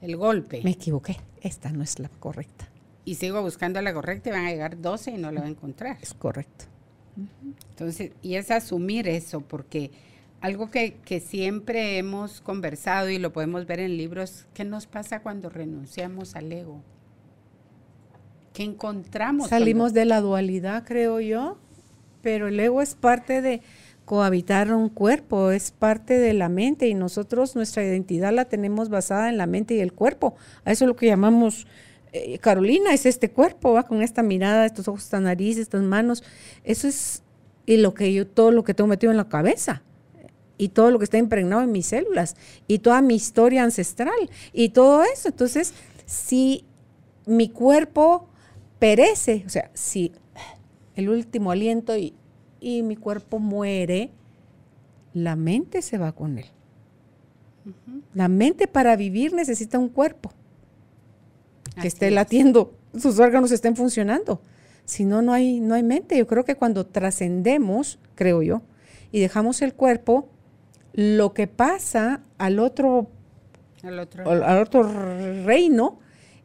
[0.02, 0.60] el golpe.
[0.64, 2.68] Me equivoqué, esta no es la correcta.
[3.06, 5.50] Y sigo buscando la correcta y van a llegar 12 y no la va a
[5.50, 5.96] encontrar.
[6.02, 6.66] Es correcto.
[7.70, 9.90] Entonces, y es asumir eso, porque
[10.40, 15.48] algo que, siempre hemos conversado y lo podemos ver en libros, ¿qué nos pasa cuando
[15.48, 16.82] renunciamos al ego?
[18.52, 19.48] ¿Qué encontramos?
[19.48, 21.58] Salimos de la dualidad, creo yo,
[22.22, 23.60] pero el ego es parte de
[24.04, 29.28] cohabitar un cuerpo, es parte de la mente y nosotros nuestra identidad la tenemos basada
[29.28, 30.36] en la mente y el cuerpo.
[30.64, 31.66] A eso es lo que llamamos
[32.16, 36.22] eh, Carolina, es este cuerpo, va con esta mirada, estos ojos, esta nariz, estas manos.
[36.64, 37.22] Eso es
[37.66, 39.82] y lo que yo todo lo que tengo metido en la cabeza
[40.56, 42.36] y todo lo que está impregnado en mis células
[42.68, 45.28] y toda mi historia ancestral y todo eso.
[45.28, 45.74] Entonces,
[46.06, 46.64] si
[47.26, 48.28] mi cuerpo
[48.78, 50.12] perece, o sea, si
[50.94, 52.14] el último aliento y,
[52.60, 54.10] y mi cuerpo muere,
[55.12, 56.46] la mente se va con él.
[58.14, 60.30] La mente para vivir necesita un cuerpo
[61.80, 64.40] que esté latiendo, sus órganos estén funcionando.
[64.84, 66.16] Si no, no hay, no hay mente.
[66.16, 68.62] Yo creo que cuando trascendemos, creo yo,
[69.12, 70.28] y dejamos el cuerpo,
[70.92, 73.08] lo que pasa al otro,
[73.82, 74.82] al otro, al otro
[75.44, 75.98] reino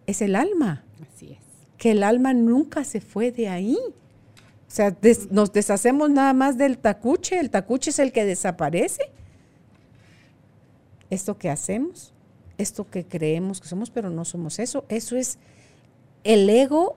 [0.05, 0.83] es el alma.
[1.01, 1.39] Así es.
[1.77, 3.77] Que el alma nunca se fue de ahí.
[4.71, 4.95] O sea,
[5.31, 9.11] nos deshacemos nada más del tacuche, el tacuche es el que desaparece.
[11.09, 12.13] Esto que hacemos,
[12.61, 15.37] esto que creemos que somos, pero no somos eso, eso es
[16.23, 16.95] el ego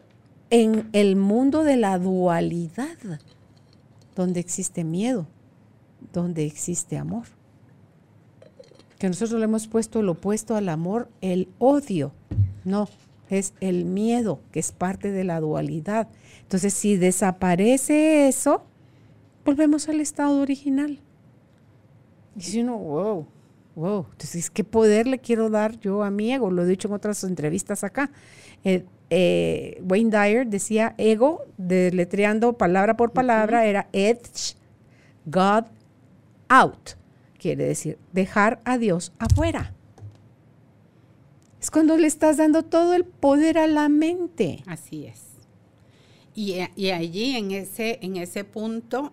[0.50, 3.20] en el mundo de la dualidad,
[4.14, 5.26] donde existe miedo,
[6.12, 7.26] donde existe amor.
[8.98, 12.12] Que nosotros le hemos puesto lo opuesto al amor, el odio.
[12.64, 12.88] No,
[13.28, 16.08] es el miedo, que es parte de la dualidad.
[16.42, 18.62] Entonces, si desaparece eso,
[19.44, 21.00] volvemos al estado original.
[22.36, 23.26] Y si uno, wow,
[23.74, 26.50] wow, entonces, ¿qué poder le quiero dar yo a mi ego?
[26.50, 28.10] Lo he dicho en otras entrevistas acá.
[28.64, 34.56] Eh, eh, Wayne Dyer decía ego, deletreando palabra por palabra, era edge,
[35.26, 35.64] God
[36.48, 36.90] out.
[37.38, 39.74] Quiere decir dejar a Dios afuera.
[41.60, 44.62] Es cuando le estás dando todo el poder a la mente.
[44.66, 45.22] Así es.
[46.34, 46.58] Y,
[46.90, 49.12] allí, en ese, en ese punto,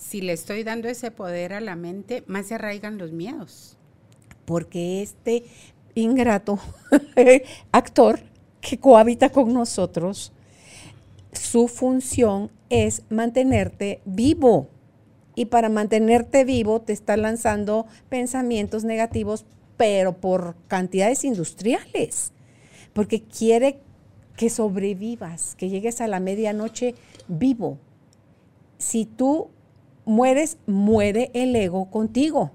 [0.00, 3.76] si le estoy dando ese poder a la mente, más se arraigan los miedos.
[4.46, 5.44] Porque este
[5.94, 6.58] ingrato
[7.72, 8.20] actor
[8.62, 10.32] que cohabita con nosotros,
[11.32, 14.68] su función es mantenerte vivo.
[15.34, 19.44] Y para mantenerte vivo te está lanzando pensamientos negativos
[19.76, 22.32] pero por cantidades industriales,
[22.92, 23.78] porque quiere
[24.36, 26.94] que sobrevivas, que llegues a la medianoche
[27.28, 27.78] vivo.
[28.76, 29.48] Si tú
[30.04, 32.52] mueres, muere el ego contigo.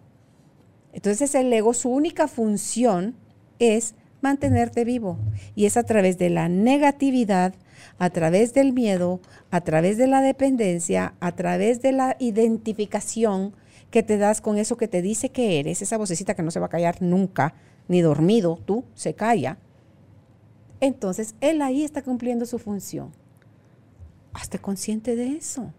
[0.93, 3.15] Entonces el ego, su única función
[3.59, 5.17] es mantenerte vivo.
[5.55, 7.53] Y es a través de la negatividad,
[7.99, 9.19] a través del miedo,
[9.51, 13.53] a través de la dependencia, a través de la identificación,
[13.91, 16.59] que te das con eso que te dice que eres, esa vocecita que no se
[16.59, 17.53] va a callar nunca,
[17.87, 19.57] ni dormido, tú, se calla.
[20.81, 23.11] Entonces, él ahí está cumpliendo su función.
[24.33, 25.71] Hazte consciente de eso.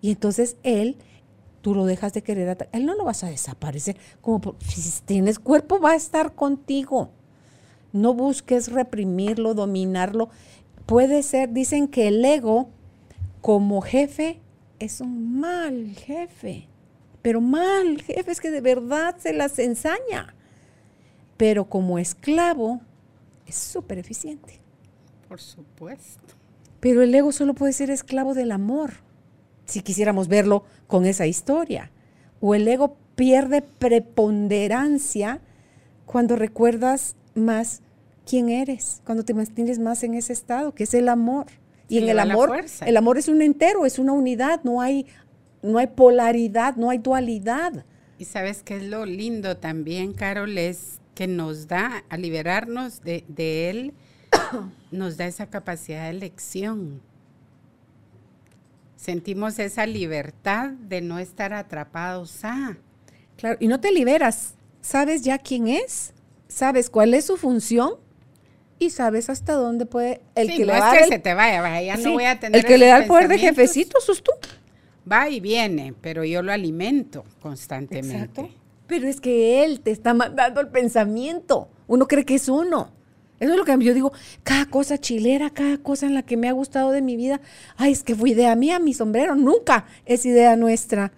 [0.00, 0.96] Y entonces él,
[1.62, 3.96] tú lo dejas de querer, él no lo vas a desaparecer.
[4.20, 7.10] Como si tienes cuerpo, va a estar contigo.
[7.92, 10.28] No busques reprimirlo, dominarlo.
[10.86, 12.68] Puede ser, dicen que el ego
[13.40, 14.40] como jefe
[14.78, 16.68] es un mal jefe
[17.26, 20.32] pero mal, jefes que de verdad se las ensaña.
[21.36, 22.80] Pero como esclavo
[23.48, 24.60] es súper eficiente.
[25.28, 26.36] Por supuesto.
[26.78, 28.92] Pero el ego solo puede ser esclavo del amor,
[29.66, 31.90] si quisiéramos verlo con esa historia.
[32.40, 35.40] O el ego pierde preponderancia
[36.06, 37.82] cuando recuerdas más
[38.24, 41.46] quién eres, cuando te mantienes más en ese estado, que es el amor.
[41.88, 45.06] Y en el amor, el amor es un entero, es una unidad, no hay
[45.66, 47.84] no hay polaridad, no hay dualidad.
[48.18, 53.24] Y sabes qué es lo lindo también, Carol, es que nos da, a liberarnos de,
[53.70, 53.92] él,
[54.90, 57.02] nos da esa capacidad de elección.
[58.96, 62.76] Sentimos esa libertad de no estar atrapados a.
[63.36, 64.54] Claro, y no te liberas.
[64.80, 66.14] Sabes ya quién es,
[66.48, 67.94] sabes cuál es su función
[68.78, 71.96] y sabes hasta dónde puede el que le es que se te vaya, vaya, ya
[71.96, 74.32] no voy a tener el que le da el poder de jefecito sos tú
[75.10, 78.50] va y viene, pero yo lo alimento constantemente.
[78.86, 81.68] Pero es que él te está mandando el pensamiento.
[81.86, 82.92] Uno cree que es uno.
[83.38, 84.12] Eso es lo que yo digo,
[84.42, 87.40] cada cosa chilera, cada cosa en la que me ha gustado de mi vida,
[87.76, 91.12] ay, es que fue idea mía, mi sombrero, nunca es idea nuestra.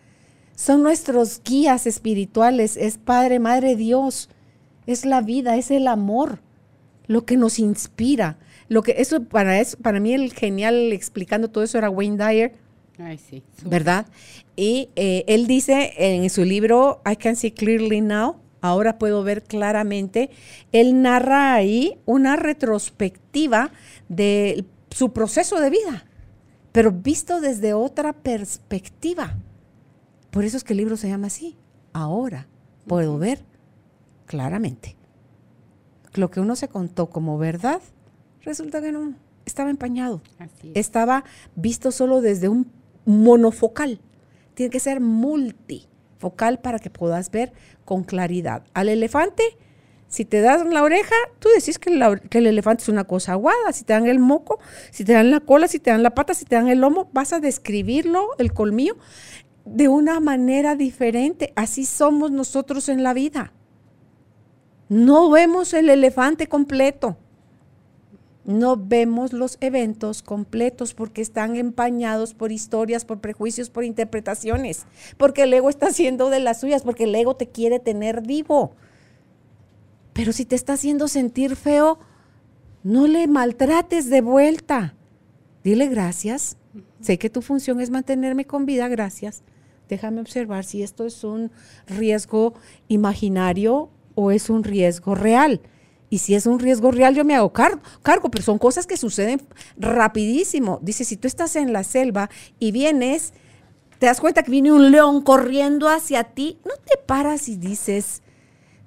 [0.57, 4.29] Son nuestros guías espirituales, es Padre, Madre Dios,
[4.87, 6.41] es la vida, es el amor,
[7.07, 8.39] lo que nos inspira.
[8.69, 12.53] Lo que eso para eso, para mí el genial explicando todo eso era Wayne Dyer
[12.99, 13.43] Ay, sí.
[13.65, 14.07] ¿Verdad?
[14.57, 19.43] Y eh, él dice en su libro I Can See Clearly Now, ahora puedo ver
[19.43, 20.31] claramente,
[20.73, 23.71] él narra ahí una retrospectiva
[24.09, 26.05] del su proceso de vida,
[26.73, 29.37] pero visto desde otra perspectiva.
[30.31, 31.57] Por eso es que el libro se llama así.
[31.93, 32.49] Ahora
[32.87, 33.45] puedo ver
[34.27, 34.97] claramente.
[36.15, 37.81] Lo que uno se contó como verdad,
[38.43, 40.23] resulta que no, estaba empañado.
[40.75, 42.71] Estaba visto solo desde un
[43.05, 44.01] monofocal.
[44.55, 45.01] Tiene que ser
[46.19, 47.53] multifocal para que puedas ver
[47.85, 48.63] con claridad.
[48.75, 49.43] Al elefante,
[50.09, 53.73] si te dan la oreja, tú decís que, que, el elefante es una cosa aguada.
[53.73, 54.59] Si te dan el moco,
[54.91, 57.09] si te dan la cola, si te dan la pata, si te dan el lomo,
[57.13, 58.97] vas a describirlo, el colmillo,
[59.65, 61.53] de una manera diferente.
[61.57, 63.53] Así somos nosotros en la vida.
[64.89, 67.19] No vemos el elefante completo.
[68.49, 74.87] No vemos los eventos completos porque están empañados por historias, por prejuicios, por interpretaciones,
[75.19, 78.73] porque el ego está haciendo de las suyas, porque el ego te quiere tener vivo.
[80.15, 81.99] Pero si te está haciendo sentir feo,
[82.83, 84.95] no le maltrates de vuelta.
[85.63, 86.57] Dile gracias.
[87.03, 89.43] Sé que tu función es mantenerme con vida, gracias.
[89.91, 91.51] Déjame observar si esto es un
[91.87, 92.55] riesgo
[92.89, 95.61] imaginario o es un riesgo real.
[96.11, 99.43] Y si es un riesgo real, yo me hago cargo, pero son cosas que suceden
[99.77, 100.79] rapidísimo.
[100.83, 103.35] Dice, si tú estás en la selva y vienes,
[103.99, 108.23] te das cuenta que viene un león corriendo hacia ti, no te paras y dices,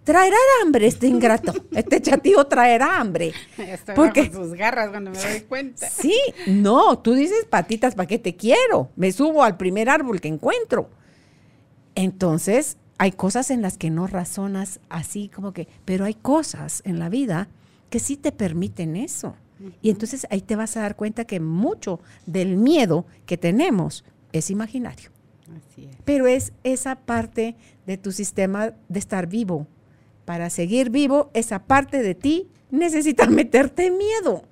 [0.03, 3.33] traerá hambre este ingrato, este chatío traerá hambre.
[3.57, 5.89] Estoy porque sus garras cuando me doy cuenta.
[5.89, 6.17] Sí,
[6.47, 8.89] no, tú dices patitas, ¿para qué te quiero?
[8.95, 10.89] Me subo al primer árbol que encuentro.
[11.93, 16.99] Entonces, hay cosas en las que no razonas así como que, pero hay cosas en
[16.99, 17.47] la vida
[17.89, 19.35] que sí te permiten eso.
[19.81, 24.51] Y entonces ahí te vas a dar cuenta que mucho del miedo que tenemos es
[24.51, 25.09] imaginario.
[25.49, 25.97] Así es.
[26.05, 27.55] Pero es esa parte
[27.87, 29.65] de tu sistema de estar vivo.
[30.23, 34.43] Para seguir vivo, esa parte de ti necesita meterte miedo.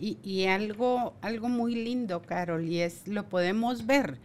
[0.00, 4.18] Y, y algo, algo muy lindo, Carol, y es, lo podemos ver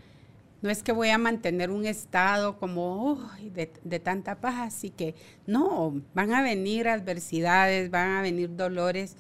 [0.62, 3.20] no es que voy a mantener un estado como
[3.52, 5.16] de, tanta paz, así que
[5.48, 9.16] no, van a venir adversidades, van a venir dolores,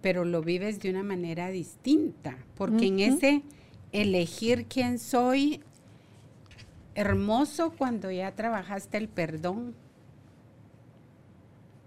[0.00, 3.42] pero lo vives de una manera distinta, porque en ese
[3.90, 5.62] elegir quién soy,
[6.94, 9.74] hermoso cuando ya trabajaste el perdón,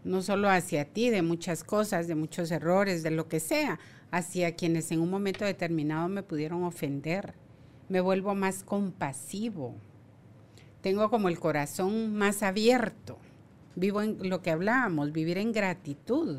[0.03, 3.79] no solo hacia ti, de muchas cosas, de muchos errores, de lo que sea,
[4.11, 7.33] hacia quienes en un momento determinado me pudieron ofender
[7.89, 9.75] me vuelvo más compasivo,
[10.81, 13.17] tengo como el corazón más abierto,
[13.75, 16.37] vivo en lo que hablábamos, vivir en gratitud.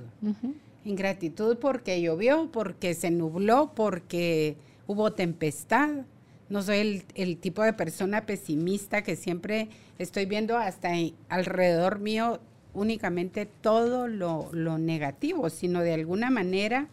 [0.84, 6.06] En gratitud porque llovió, porque se nubló, porque hubo tempestad.
[6.48, 9.68] No soy el, el, tipo de persona pesimista que siempre
[9.98, 10.92] estoy viendo hasta
[11.28, 12.40] alrededor mío
[12.72, 16.88] únicamente todo lo, lo negativo, sino de alguna manera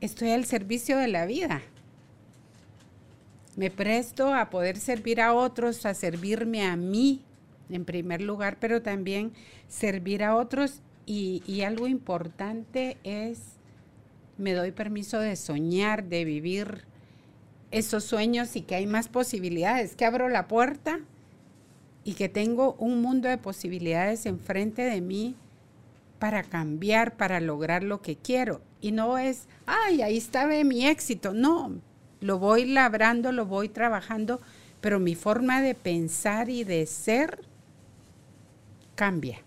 [0.00, 1.62] estoy al servicio de la vida
[3.56, 7.22] me presto a poder servir a otros, a servirme a mí
[7.70, 9.32] en primer lugar, pero también
[9.68, 10.82] servir a otros.
[11.06, 13.38] Y, algo importante es,
[14.38, 16.84] me doy permiso de soñar, de vivir
[17.70, 21.00] esos sueños y que hay más posibilidades, que abro la puerta
[22.04, 25.36] y que tengo un mundo de posibilidades enfrente de mí
[26.18, 28.60] para cambiar, para lograr lo que quiero.
[28.80, 31.34] Y no es, ay, ahí está mi éxito.
[31.34, 31.80] No,
[32.20, 34.40] lo voy labrando, lo voy trabajando,
[34.80, 37.40] pero mi forma de pensar y de ser
[38.94, 39.38] cambia.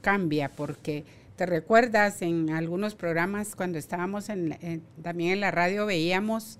[0.00, 1.04] Cambia porque
[1.36, 6.58] te recuerdas en algunos programas cuando estábamos en, también en la radio veíamos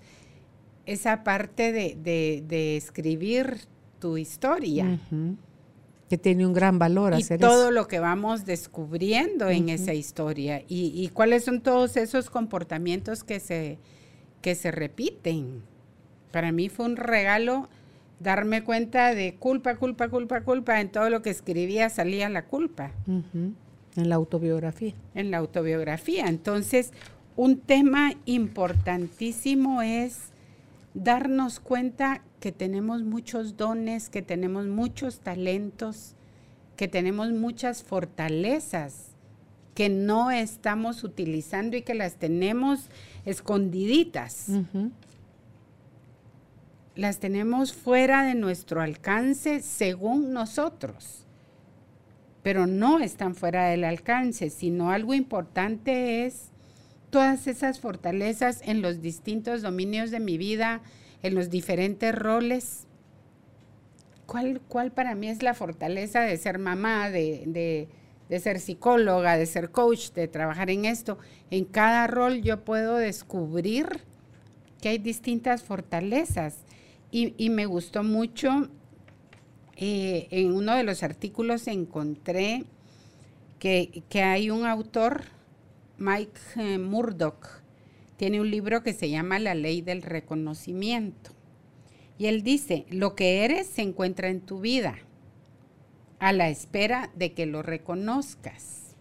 [0.85, 3.61] esa parte de, escribir
[4.01, 4.99] tu historia.
[6.11, 10.63] Que tiene un gran valor y todo lo que vamos descubriendo en esa historia.
[10.69, 13.79] y cuáles son todos esos comportamientos que se,
[14.41, 15.63] que se repiten.
[16.33, 17.69] Para mí fue un regalo
[18.21, 20.81] darme cuenta de culpa, culpa, culpa, culpa.
[20.81, 22.93] En todo lo que escribía salía la culpa.
[23.07, 24.95] En la autobiografía.
[25.15, 26.27] En la autobiografía.
[26.27, 26.93] Entonces,
[27.37, 30.31] un tema importantísimo es
[30.95, 36.15] darnos cuenta que tenemos muchos dones, que tenemos muchos talentos,
[36.77, 39.17] que tenemos muchas fortalezas
[39.75, 42.89] que no estamos utilizando y que las tenemos
[43.27, 44.47] escondiditas.
[46.95, 51.27] Las tenemos fuera de nuestro alcance según nosotros,
[52.43, 56.51] pero no están fuera del alcance, sino algo importante es
[57.11, 60.81] todas esas fortalezas en los distintos dominios de mi vida,
[61.23, 62.87] en los diferentes roles.
[64.27, 67.89] ¿Cuál, cuál para mí es la fortaleza de ser mamá, de, de
[68.41, 71.19] ser psicóloga, de ser coach, de trabajar en esto,
[71.51, 73.87] en cada rol yo puedo descubrir
[74.81, 76.59] que hay distintas fortalezas.
[77.13, 78.69] Y, me gustó mucho,
[79.77, 82.65] eh, en uno de los artículos encontré
[83.59, 85.23] que, hay un autor,
[85.97, 87.63] Mike eh, Murdoch,
[88.17, 91.31] tiene un libro que se llama La ley del reconocimiento.
[92.19, 94.99] Y él dice, lo que eres se encuentra en tu vida,
[96.19, 98.95] a la espera de que lo reconozcas.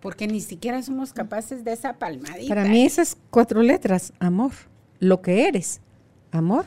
[0.00, 2.48] Porque ni siquiera somos capaces de esa palmadita.
[2.48, 4.52] Para mí esas cuatro letras, amor,
[4.98, 5.80] lo que eres,
[6.30, 6.64] amor.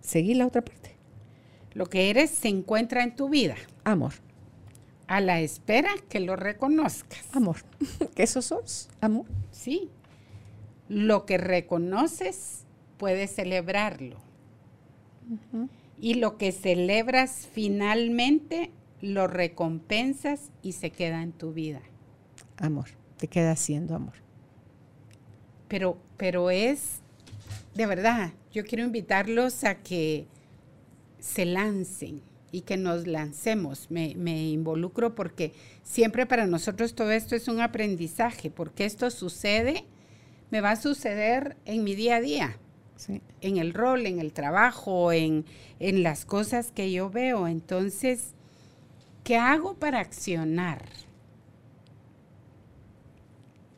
[0.00, 0.96] Seguí la otra parte.
[1.72, 3.56] Lo que eres se encuentra en tu vida.
[3.84, 4.12] Amor.
[5.06, 7.24] A la espera que lo reconozcas.
[7.32, 7.56] Amor.
[8.14, 9.26] que eso sos, amor.
[9.50, 9.90] Sí.
[10.88, 12.64] Lo que reconoces
[12.96, 14.16] puedes celebrarlo.
[16.00, 18.70] Y lo que celebras finalmente
[19.02, 21.82] lo recompensas y se queda en tu vida.
[22.56, 22.86] Amor,
[23.16, 24.14] te queda siendo amor.
[25.68, 27.00] Pero, pero es,
[27.74, 30.26] de verdad, yo quiero invitarlos a que
[31.18, 33.90] se lancen y que nos lancemos.
[33.90, 39.84] Me, me, involucro porque siempre para nosotros todo esto es un aprendizaje, porque esto sucede,
[40.50, 42.58] me va a suceder en mi día a día
[43.08, 45.44] en el rol, en el trabajo, en,
[45.78, 47.46] en las cosas que yo veo.
[47.46, 48.34] Entonces,
[49.24, 50.84] ¿qué hago para accionar?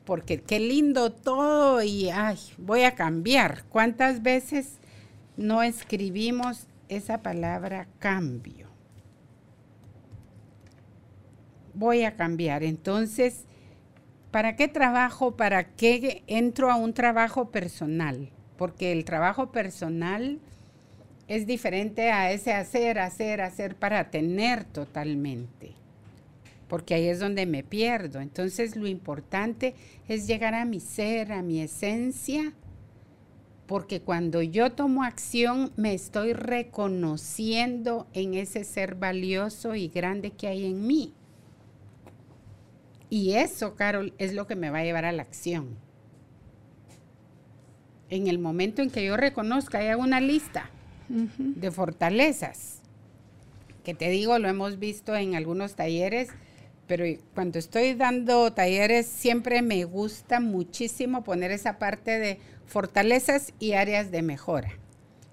[0.05, 3.65] Porque qué lindo todo y ay, voy a cambiar.
[3.69, 4.79] ¿Cuántas veces
[5.37, 8.67] no escribimos esa palabra cambio?
[11.75, 12.65] Voy a cambiar.
[12.65, 13.45] Entonces,
[14.33, 15.37] ¿para qué trabajo?
[15.37, 18.31] ¿Para qué entro a un trabajo personal?
[18.63, 20.39] Porque el trabajo personal
[21.27, 25.73] es diferente a ese hacer, hacer, hacer para tener totalmente,
[26.69, 28.21] porque ahí es donde me pierdo.
[28.21, 29.75] Entonces lo importante
[30.07, 32.53] es llegar a mi ser, a mi esencia,
[33.67, 40.47] porque cuando yo tomo acción me estoy reconociendo en ese ser valioso y grande que
[40.47, 41.13] hay en mí.
[43.11, 45.77] Y eso, Carol, es lo que me va a llevar a la acción
[48.13, 50.69] en el momento en que yo reconozca y haga una lista
[51.09, 52.83] de fortalezas,
[53.85, 56.29] que te digo, lo hemos visto en algunos talleres,
[56.87, 57.05] pero
[57.35, 64.11] cuando estoy dando talleres siempre me gusta muchísimo poner esa parte de fortalezas y áreas
[64.11, 64.73] de mejora.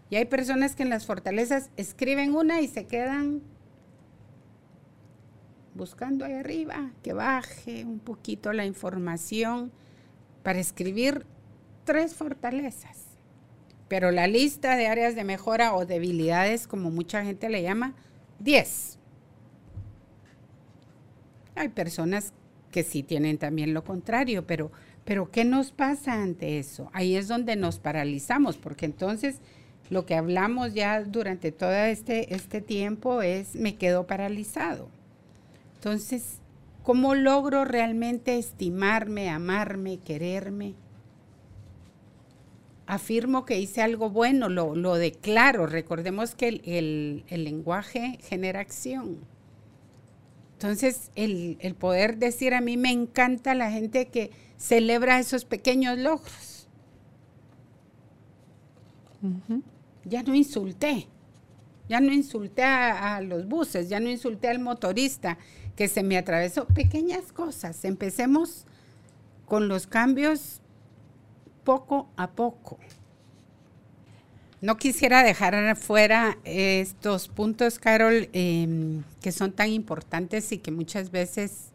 [0.09, 3.41] Y hay personas que en las fortalezas escriben una y se quedan
[5.75, 9.71] buscando ahí arriba, que baje un poquito la información
[10.43, 11.25] para escribir
[11.89, 13.17] tres fortalezas,
[13.87, 17.95] pero la lista de áreas de mejora o debilidades, como mucha gente le llama,
[18.37, 18.99] 10.
[21.55, 22.31] Hay personas
[22.69, 24.71] que sí tienen también lo contrario, pero,
[25.03, 26.91] pero ¿qué nos pasa ante eso?
[26.93, 29.39] Ahí es donde nos paralizamos, porque entonces
[29.89, 34.89] lo que hablamos ya durante todo este, este tiempo es me quedo paralizado.
[35.77, 36.37] Entonces,
[36.83, 40.75] ¿cómo logro realmente estimarme, amarme, quererme?
[42.89, 45.67] Afirmo que hice algo bueno, lo, declaro.
[45.67, 49.19] Recordemos que el, lenguaje genera acción.
[50.53, 56.67] Entonces, el, poder decir a mí me encanta la gente que celebra esos pequeños logros.
[60.05, 61.07] Ya no insulté,
[61.87, 65.37] ya no insulté a, los buses, ya no insulté al motorista
[65.75, 66.65] que se me atravesó.
[66.65, 67.85] Pequeñas cosas.
[67.85, 68.65] Empecemos
[69.45, 70.58] con los cambios
[71.69, 72.79] poco a poco.
[74.59, 81.11] No quisiera dejar afuera estos puntos, Carol, em, que son tan importantes y que muchas
[81.11, 81.69] veces,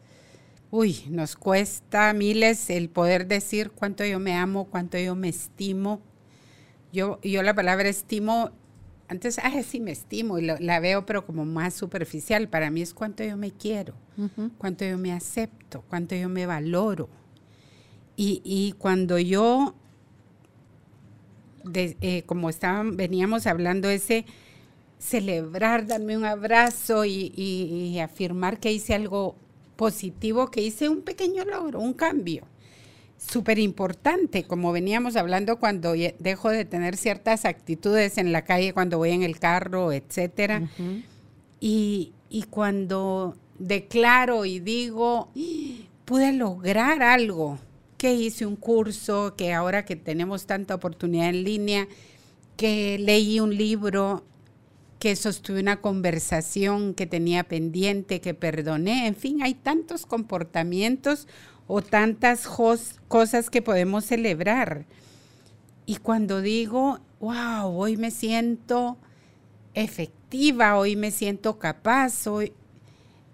[0.69, 6.01] uy, nos cuesta miles el poder decir cuánto yo me amo, cuánto yo me estimo.
[6.91, 8.51] Yo, yo la palabra estimo,
[9.07, 12.49] antes, ah, sí me estimo y la veo, pero como más superficial.
[12.49, 13.93] Para mí es cuánto yo me quiero,
[14.57, 17.07] cuánto yo me acepto, cuánto yo me valoro.
[18.17, 19.73] Y, y cuando yo
[21.73, 24.25] eh, como estaban, veníamos hablando, ese
[24.99, 29.35] celebrar, darme un abrazo y, afirmar que hice algo
[29.75, 32.43] positivo, que hice un pequeño logro, un cambio.
[33.17, 38.97] Súper importante, como veníamos hablando cuando dejo de tener ciertas actitudes en la calle, cuando
[38.97, 40.69] voy en el carro, etcétera.
[41.59, 45.85] y, y cuando declaro y digo, ¡Ah!
[46.05, 47.57] pude lograr algo,
[47.97, 51.87] que hice un curso, que ahora que tenemos tanta oportunidad en línea,
[52.57, 54.23] que leí un libro,
[54.99, 61.27] que sostuve una conversación que tenía pendiente, que perdoné, en fin, hay tantos comportamientos
[61.67, 62.47] o tantas
[63.07, 64.85] cosas que podemos celebrar.
[65.85, 68.97] Y cuando digo, wow, hoy me siento
[69.73, 72.53] efectiva, hoy me siento capaz, hoy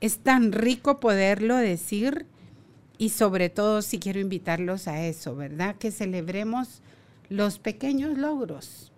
[0.01, 2.25] es tan rico poderlo decir
[3.01, 5.75] y sobre todo si quiero invitarlos a eso, ¿verdad?
[5.75, 6.83] Que celebremos
[7.29, 8.91] los pequeños logros.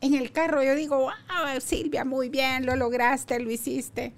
[0.00, 4.12] En el carro yo digo, wow, Silvia, muy bien, lo lograste, lo hiciste.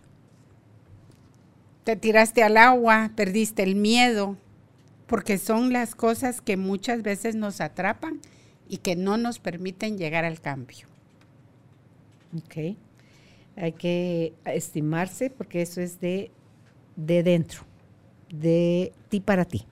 [1.84, 4.38] Te tiraste al agua, perdiste el miedo,
[5.06, 8.22] porque son las cosas que muchas veces nos atrapan
[8.70, 10.86] y que no nos permiten llegar al cambio.
[12.38, 12.74] Ok.
[13.56, 16.30] Hay que estimarse porque eso es de,
[16.96, 17.65] de dentro,
[18.31, 19.66] de ti para ti.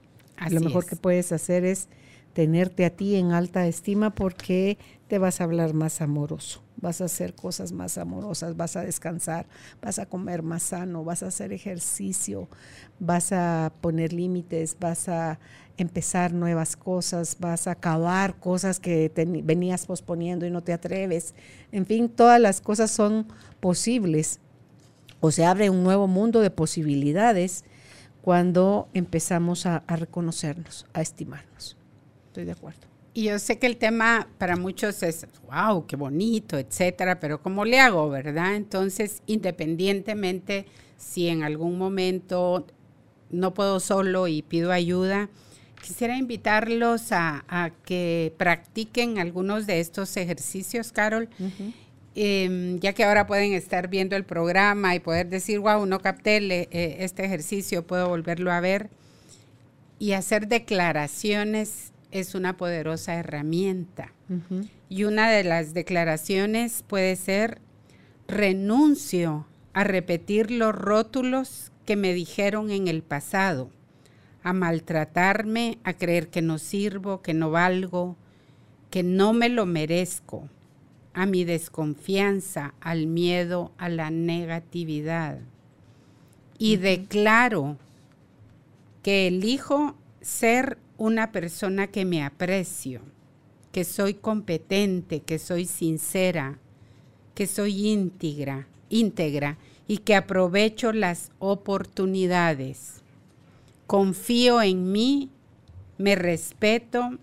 [0.50, 1.88] Lo mejor que puedes hacer es
[2.34, 4.76] tenerte a ti en alta estima porque
[5.08, 9.46] te vas a hablar más amoroso, vas a hacer cosas más amorosas, vas a descansar,
[9.80, 12.48] vas a comer más sano, vas a hacer ejercicio,
[12.98, 15.38] vas a poner límites, vas a
[15.76, 19.10] empezar nuevas cosas, vas a acabar cosas que
[19.44, 21.34] venías posponiendo y no te atreves.
[21.70, 23.28] En fin, todas las cosas son
[23.60, 24.40] posibles
[25.20, 27.64] o se abre un nuevo mundo de posibilidades
[28.24, 31.76] cuando empezamos a reconocernos, a estimarnos.
[32.28, 32.94] Estoy de acuerdo.
[33.16, 37.64] Y yo sé que el tema para muchos es, wow, qué bonito, etcétera, pero ¿cómo
[37.64, 38.56] le hago, verdad?
[38.56, 42.66] Entonces, independientemente si en algún momento
[43.30, 45.28] no puedo solo y pido ayuda,
[45.80, 51.28] quisiera invitarlos a, que practiquen algunos de estos ejercicios, Carol.
[52.16, 56.36] Em, ya que ahora pueden estar viendo el programa y poder decir, wow, no capté
[56.36, 58.88] eh, este ejercicio, puedo volverlo a ver.
[59.98, 64.12] Y hacer declaraciones es una poderosa herramienta.
[64.88, 67.58] Y una de las declaraciones puede ser,
[68.28, 73.70] renuncio a repetir los rótulos que me dijeron en el pasado,
[74.42, 78.16] a maltratarme, a creer que no sirvo, que no valgo,
[78.90, 80.48] que no me lo merezco,
[81.14, 85.38] a mi desconfianza, al miedo, a la negatividad.
[86.58, 87.78] Y declaro
[89.02, 93.00] que elijo ser una persona que me aprecio,
[93.72, 96.58] que soy competente, que soy sincera,
[97.34, 103.02] que soy íntegra, íntegra y que aprovecho las oportunidades.
[103.86, 105.30] Confío en mí,
[105.98, 107.18] me respeto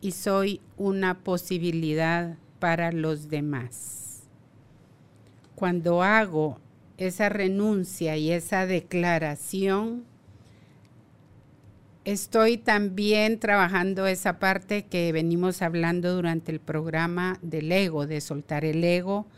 [0.00, 4.22] y soy una posibilidad para los demás.
[5.56, 6.60] Cuando hago
[6.96, 10.04] esa renuncia y esa declaración,
[12.04, 18.64] Estoy también trabajando esa parte que venimos hablando durante el programa del ego, de soltar
[18.64, 19.28] el ego,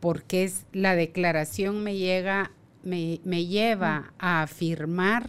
[0.00, 2.50] porque es la declaración me llega,
[2.82, 5.28] me, me lleva a afirmar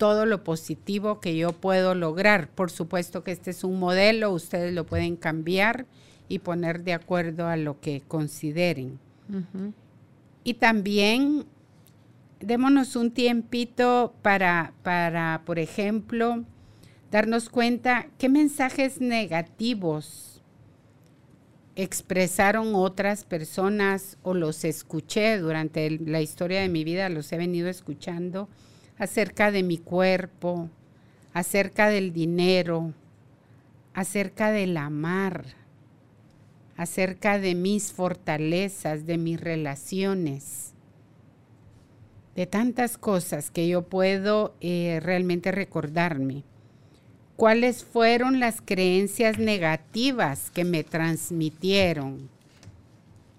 [0.00, 2.48] todo lo positivo que yo puedo lograr.
[2.48, 5.84] Por supuesto que este es un modelo, ustedes lo pueden cambiar
[6.26, 8.98] y poner de acuerdo a lo que consideren.
[10.42, 11.44] Y también
[12.40, 16.44] démonos un tiempito para, para, por ejemplo,
[17.10, 20.40] darnos cuenta qué mensajes negativos
[21.76, 27.68] expresaron otras personas o los escuché durante la historia de mi vida, los he venido
[27.68, 28.48] escuchando
[29.00, 30.70] acerca de mi cuerpo,
[31.32, 32.94] acerca del dinero,
[33.94, 35.44] acerca del amar,
[36.76, 40.74] acerca de mis fortalezas, de mis relaciones
[42.36, 46.44] de tantas cosas que yo puedo eh, realmente recordarme.
[47.36, 52.28] ¿Cuáles fueron las creencias negativas que me transmitieron?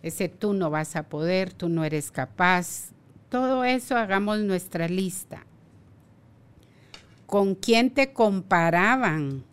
[0.03, 2.91] Ese tú no vas a poder, tú no eres capaz.
[3.29, 5.45] Todo eso hagamos nuestra lista.
[7.31, 9.45] ¿Con quién te comparaban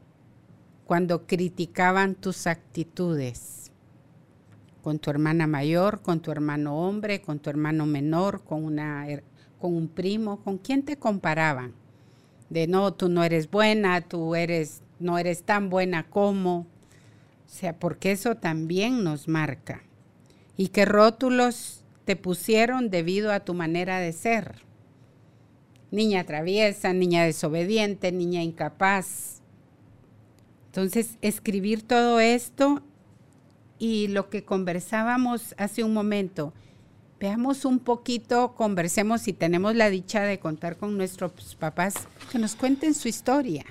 [0.85, 3.71] cuando criticaban tus actitudes?
[4.83, 9.07] con tu hermana mayor, con tu hermano hombre, con tu hermano menor, con, una,
[9.61, 11.75] con un primo, ¿con quién te comparaban?
[12.51, 16.61] De no, tú no eres buena, tú eres, no eres tan buena como.
[16.61, 16.67] O
[17.47, 19.83] sea, porque eso también nos marca.
[20.57, 24.68] ¿Y qué rótulos te pusieron debido a tu manera de ser?
[25.91, 29.41] Niña traviesa, niña desobediente, niña incapaz.
[30.67, 32.83] Entonces, escribir todo esto
[33.79, 36.53] y lo que conversábamos hace un momento.
[37.21, 41.95] Veamos un poquito, conversemos si tenemos la dicha de contar con nuestros papás,
[42.31, 43.65] que nos cuenten su historia.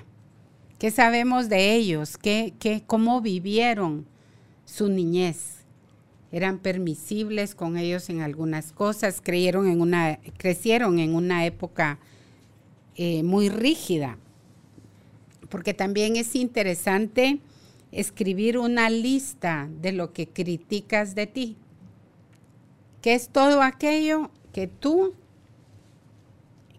[0.78, 2.18] ¿Qué sabemos de ellos?
[2.18, 4.06] ¿Qué, qué, ¿Cómo vivieron
[4.64, 5.57] su niñez?
[6.30, 11.98] Eran permisibles con ellos en algunas cosas, creyeron en una, crecieron en una época
[12.96, 14.18] eh, muy rígida,
[15.48, 17.40] porque también es interesante
[17.92, 21.56] escribir una lista de lo que criticas de ti,
[23.00, 25.14] que es todo aquello que tú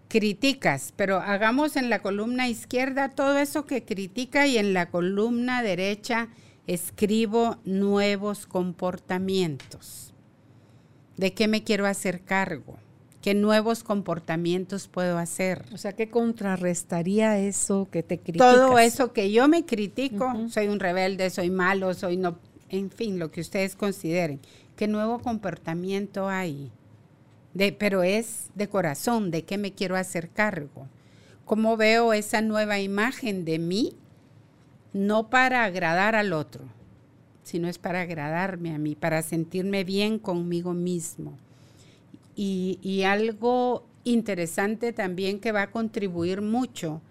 [0.08, 5.62] criticas, pero hagamos en la columna izquierda todo eso que critica y en la columna
[5.62, 6.28] derecha
[6.66, 10.14] escribo nuevos comportamientos.
[11.16, 12.76] ¿De qué me quiero hacer cargo?
[13.22, 15.66] ¿Qué nuevos comportamientos puedo hacer?
[15.74, 18.54] O sea, ¿qué contrarrestaría eso que te criticas?
[18.54, 22.38] Todo eso que yo me critico, soy un rebelde, soy malo, soy no,
[22.70, 24.40] en fin, lo que ustedes consideren.
[24.76, 26.70] ¿Qué nuevo comportamiento hay?
[27.52, 30.86] De, pero es de corazón, ¿de qué me quiero hacer cargo?
[31.44, 33.96] ¿Cómo veo esa nueva imagen de mí
[34.92, 36.64] no para agradar al otro,
[37.42, 41.36] sino es para agradarme a mí, para sentirme bien conmigo mismo.
[42.36, 47.02] Y, algo interesante también que va a contribuir mucho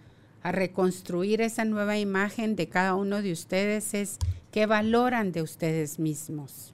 [0.42, 4.18] a reconstruir esa nueva imagen de cada uno de ustedes es
[4.52, 6.74] qué valoran de ustedes mismos.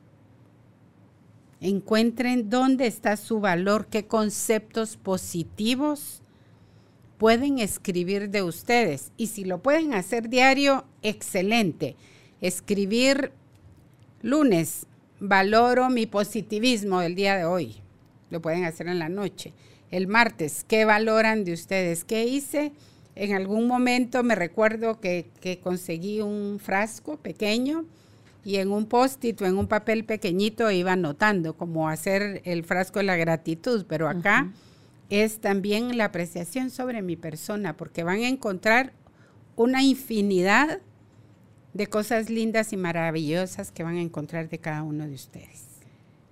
[1.60, 6.22] Encuentren dónde está su valor, qué conceptos positivos
[7.17, 9.11] pueden escribir de ustedes.
[9.17, 11.95] Y si lo pueden hacer diario, excelente.
[12.41, 13.31] Escribir
[14.21, 14.87] lunes,
[15.19, 17.75] valoro mi positivismo del día de hoy.
[18.29, 19.53] Lo pueden hacer en la noche.
[19.91, 22.03] El martes, ¿qué valoran de ustedes?
[22.03, 22.73] ¿Qué hice?
[23.15, 25.29] En algún momento me recuerdo que,
[25.63, 27.85] conseguí un frasco pequeño
[28.43, 32.99] y en un post-it o en un papel pequeñito iba anotando como hacer el frasco
[32.99, 34.51] de la gratitud, pero acá
[35.10, 38.94] es también la apreciación sobre mi persona, porque van a encontrar
[39.56, 40.80] una infinidad
[41.73, 45.65] de cosas lindas y maravillosas que van a encontrar de cada uno de ustedes.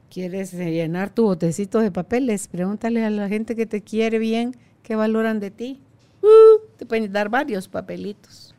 [0.09, 2.47] ¿Quieres llenar tu botecito de papeles?
[2.47, 5.81] Pregúntale a la gente que te quiere bien qué valoran de ti.
[6.21, 8.55] Uh, te pueden dar varios papelitos.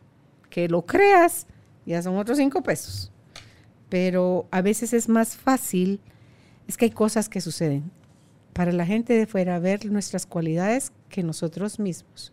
[0.51, 1.47] Que lo creas,
[1.86, 3.11] ya son otros cinco pesos.
[3.89, 6.01] Pero a veces es más fácil,
[6.66, 7.91] es que hay cosas que suceden
[8.55, 12.32] para la gente de fuera ver nuestras cualidades que nosotros mismos.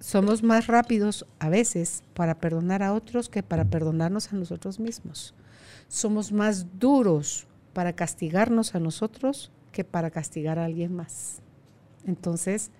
[0.00, 5.34] Somos más rápidos a veces para perdonar a otros que para perdonarnos a nosotros mismos.
[5.86, 11.40] Somos más duros para castigarnos a nosotros que para castigar a alguien más.
[12.04, 12.70] Entonces,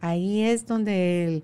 [0.00, 1.42] ahí es donde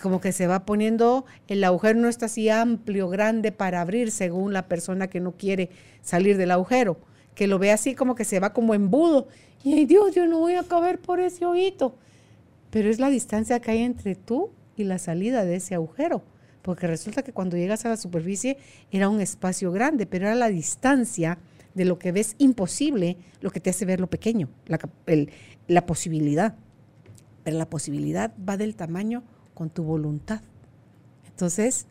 [0.00, 4.52] como que se va poniendo, el agujero no está así amplio, grande para abrir según
[4.52, 5.70] la persona que no quiere
[6.02, 6.98] salir del agujero,
[7.34, 9.28] que lo ve así como que se va como embudo
[9.64, 11.96] y ay Dios, yo no voy a caber por ese ojito.
[12.70, 16.22] Pero es la distancia que hay entre tú y la salida de ese agujero.
[16.60, 18.58] Porque resulta que cuando llegas a la superficie
[18.90, 21.38] era un espacio grande, pero era la distancia
[21.72, 24.78] de lo que ves imposible lo que te hace ver lo pequeño, la,
[25.66, 26.56] la posibilidad.
[27.42, 29.22] Pero la posibilidad va del tamaño
[29.54, 30.42] con tu voluntad.
[31.26, 31.86] Entonces,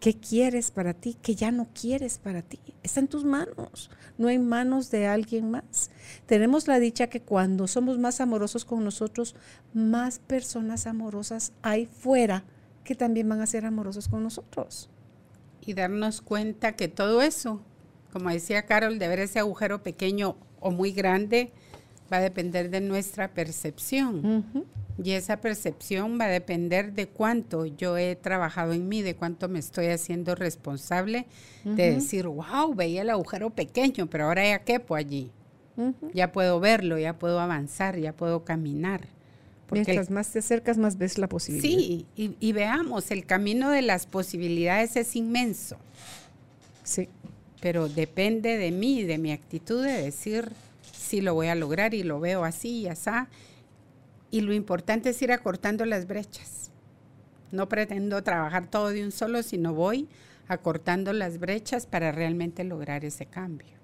[0.00, 1.14] ¿Qué quieres para ti?
[1.20, 2.58] ¿Qué ya no quieres para ti?
[2.82, 5.90] Está en tus manos, no hay manos de alguien más.
[6.24, 9.34] Tenemos la dicha que cuando somos más amorosos con nosotros,
[9.74, 12.44] más personas amorosas hay fuera
[12.82, 14.88] que también van a ser amorosos con nosotros.
[15.60, 17.60] Y darnos cuenta que todo eso,
[18.10, 21.52] como decía Carol, de ver ese agujero pequeño o muy grande,
[22.10, 24.66] va a depender de nuestra percepción.
[25.02, 29.48] Y esa percepción va a depender de cuánto yo he trabajado en mí, de cuánto
[29.48, 31.26] me estoy haciendo responsable
[31.64, 35.30] de decir, wow, veía el agujero pequeño, pero ahora ya quepo allí.
[36.12, 39.08] Ya puedo verlo, ya puedo avanzar, ya puedo caminar.
[39.66, 41.78] Porque Mientras más te acercas, más ves la posibilidad.
[41.78, 45.76] Sí, y, y veamos, el camino de las posibilidades es inmenso.
[46.82, 47.08] Sí.
[47.60, 50.50] Pero depende de mí, de mi actitud de decir,
[50.92, 53.10] sí lo voy a lograr y lo veo así y así.
[54.30, 56.70] Y lo importante es ir acortando las brechas.
[57.50, 60.08] No pretendo trabajar todo de un solo, sino voy
[60.46, 63.80] acortando las brechas para realmente lograr ese cambio.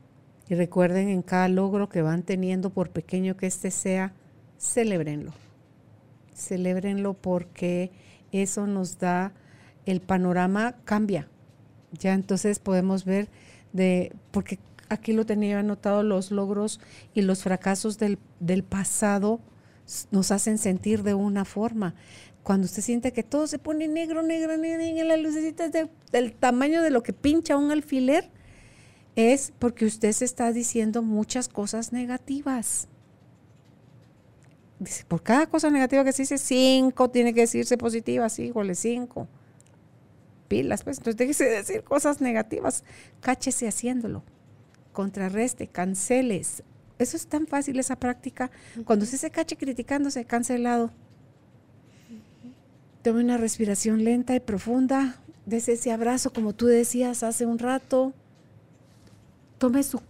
[0.48, 4.12] Y recuerden en cada logro que van teniendo, por pequeño que éste sea,
[4.58, 5.32] celebrenlo.
[6.34, 7.90] Celebrenlo porque
[8.30, 9.32] eso nos da,
[9.86, 11.28] el panorama cambia.
[11.92, 13.28] Ya entonces podemos ver
[13.72, 14.58] de, porque
[14.88, 16.80] aquí lo tenía anotado, los logros
[17.14, 18.18] y los fracasos del,
[18.68, 19.40] pasado
[20.10, 21.94] nos hacen sentir de una forma.
[22.42, 25.70] Cuando usted siente que todo se pone negro, negro, negro, en las lucecitas
[26.12, 28.30] del tamaño de lo que pincha un alfiler,
[29.16, 32.88] es porque usted se está diciendo muchas cosas negativas.
[34.78, 38.74] Dice, por cada cosa negativa que se dice, cinco tiene que decirse positiva, sí, híjole,
[38.74, 39.26] cinco.
[40.48, 42.84] Pilas, pues, entonces déjese decir cosas negativas,
[43.20, 44.22] cáchese haciéndolo
[44.96, 46.62] contrarreste, canceles.
[46.98, 48.50] Eso es tan fácil, esa práctica.
[48.84, 50.90] Cuando usted se cache criticándose, cancelado.
[53.02, 55.20] Tome una respiración lenta y profunda.
[55.44, 58.12] Des ese abrazo, como tú decías hace un rato.
[59.58, 60.00] Tome su,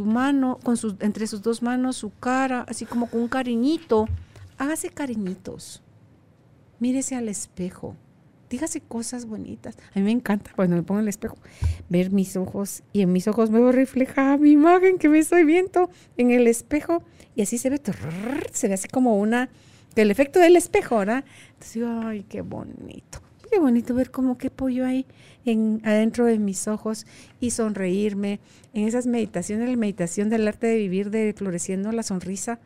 [0.00, 4.06] mano, con sus, entre sus dos manos, su cara, así como con un cariñito.
[4.56, 5.82] Hágase cariñitos.
[6.78, 7.96] Mírese al espejo.
[8.48, 9.76] Dígase cosas bonitas.
[9.94, 11.36] A mí me encanta cuando me pongo el espejo
[11.88, 15.44] ver mis ojos y en mis ojos me veo reflejada mi imagen que me estoy
[15.44, 17.02] viendo en el espejo
[17.34, 17.80] y así se ve,
[18.52, 19.48] se ve así como una
[20.02, 21.24] el efecto del espejo, ¿verdad?
[21.48, 23.20] Entonces digo, ay, qué bonito.
[23.50, 25.06] Qué bonito ver como qué pollo hay
[25.44, 27.06] en, adentro de mis ojos
[27.40, 28.40] y sonreírme.
[28.74, 32.58] En esas meditaciones, la meditación del arte de vivir, de floreciendo la sonrisa.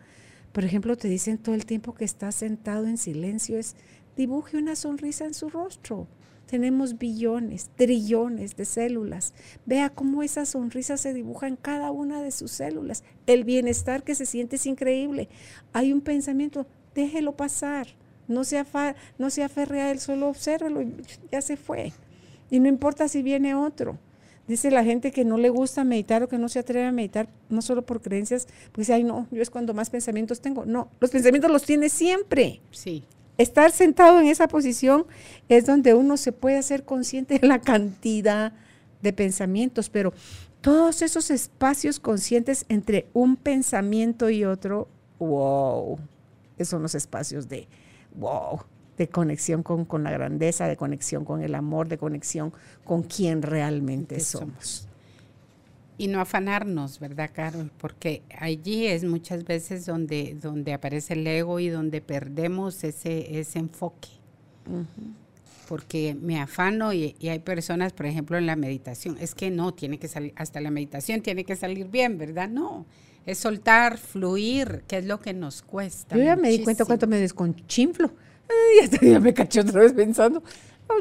[0.53, 3.77] Por ejemplo, te dicen todo el tiempo que estás sentado en silencio, es
[4.17, 6.07] dibuje una sonrisa en su rostro.
[6.47, 9.35] Tenemos billones, trillones de células.
[9.67, 13.05] Vea cómo esa sonrisa se dibuja en cada una de sus células.
[13.27, 15.29] El bienestar que se siente es increíble.
[15.73, 17.87] Hay un pensamiento, déjelo pasar.
[18.27, 18.65] No se,
[19.19, 20.81] no se aferre a él, solo obsérvelo,
[21.31, 21.93] ya se fue.
[22.51, 23.99] Y no importa si viene otro.
[24.49, 27.29] Dice la gente que no le gusta meditar o que no se atreve a meditar,
[27.49, 30.67] no solo por creencias, pues ay no, yo es cuando más pensamientos tengo.
[30.67, 32.61] No, los pensamientos los tiene siempre.
[32.73, 33.05] Sí.
[33.41, 35.07] Estar sentado en esa posición
[35.49, 38.53] es donde uno se puede hacer consciente de la cantidad
[39.01, 40.13] de pensamientos, pero
[40.61, 44.89] todos esos espacios conscientes entre un pensamiento y otro,
[45.21, 45.99] wow,
[46.63, 47.67] son los espacios de
[48.15, 48.61] wow,
[48.99, 52.53] de conexión con, con, la grandeza, de conexión con el amor, de conexión
[52.85, 54.87] con quien realmente somos.
[56.01, 57.71] Y no afanarnos, ¿verdad, Carol?
[57.77, 63.59] Porque allí es muchas veces donde, donde aparece el ego y donde perdemos ese, ese
[63.59, 64.09] enfoque.
[65.69, 69.75] Porque me afano y, y, hay personas, por ejemplo, en la meditación, es que no,
[69.75, 72.49] tiene que salir, hasta la meditación tiene que salir bien, ¿verdad?
[72.49, 72.87] No,
[73.27, 76.17] es soltar, fluir, que es lo que nos cuesta.
[76.17, 78.11] Yo ya me di cuenta cuánto me desconchinflo.
[78.49, 80.43] Ay, hasta ya me caché otra vez pensando.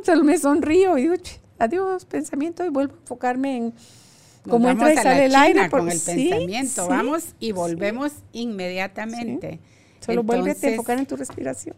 [0.04, 1.16] Solo me sonrío y digo,
[1.58, 3.74] adiós, pensamiento, y vuelvo a enfocarme en
[4.50, 5.70] cómo entra y sale el aire.
[5.70, 9.60] Por, con el pensamiento, vamos y volvemos inmediatamente.
[10.00, 11.76] Solo vuelve a enfocar en tu respiración.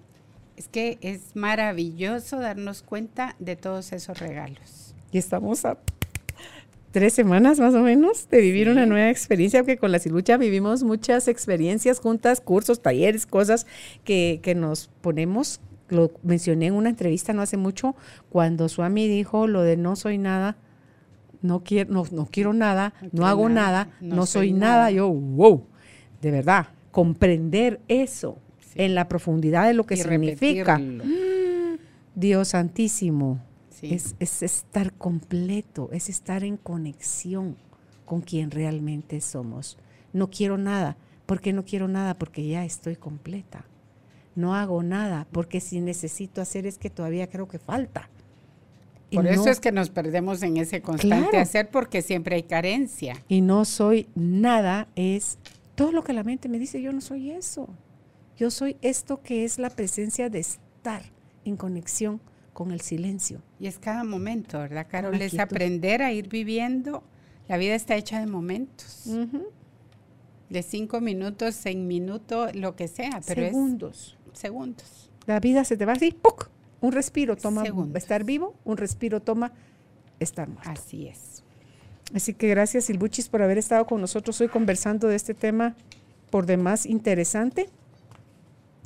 [0.58, 4.94] Es que es maravilloso darnos cuenta de todos esos regalos.
[5.12, 5.78] Y estamos a
[6.92, 10.84] tres semanas más o menos de vivir una nueva experiencia, porque con la Silucha vivimos
[10.84, 13.66] muchas experiencias juntas, cursos, talleres, cosas
[14.04, 15.62] que, que nos ponemos.
[15.90, 17.96] Lo mencioné en una entrevista no hace mucho,
[18.30, 20.58] cuando Suami dijo lo de no soy nada,
[21.42, 24.92] no quiero, no, no quiero nada, no, hago nada, no, soy, nada.
[24.92, 25.66] Yo, wow,
[26.22, 28.38] de verdad, comprender eso
[28.76, 30.80] en la profundidad de lo que significa.
[32.14, 33.40] Dios santísimo,
[33.82, 37.56] es, estar completo, es estar en conexión
[38.06, 39.78] con quien realmente somos.
[40.14, 40.98] No quiero nada.
[41.26, 42.16] ¿Por qué no quiero nada?
[42.16, 43.66] Porque ya estoy completa.
[44.36, 48.10] No hago nada, porque si necesito hacer es que todavía creo que falta.
[49.12, 53.24] Por eso es que nos perdemos en ese constante hacer porque siempre hay carencia.
[53.28, 55.38] Y no soy nada, es
[55.76, 57.68] todo lo que la mente me dice, yo no soy eso.
[58.38, 61.04] Yo soy esto que es la presencia de estar
[61.46, 62.22] en conexión
[62.54, 63.42] con el silencio.
[63.60, 65.22] Y es cada momento, ¿verdad, Carol?
[65.22, 67.04] Es aprender a ir viviendo.
[67.48, 69.10] La vida está hecha de momentos.
[70.50, 74.18] De cinco minutos, seis minutos, lo que sea, pero segundos.
[74.34, 75.10] segundos.
[75.26, 76.50] La vida se te va así, ¡puc!
[76.82, 77.64] Un respiro toma
[77.96, 79.54] estar vivo, un respiro toma
[80.20, 80.70] estar muerto.
[80.70, 81.44] Así es.
[82.14, 85.76] Así que gracias, Silbuchis, por haber estado con nosotros hoy conversando de este tema
[86.30, 87.70] por demás interesante.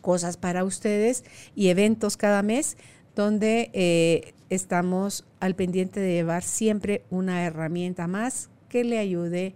[0.00, 1.24] cosas para ustedes
[1.54, 2.76] y eventos cada mes
[3.16, 9.54] donde eh, estamos al pendiente de llevar siempre una herramienta más que le ayude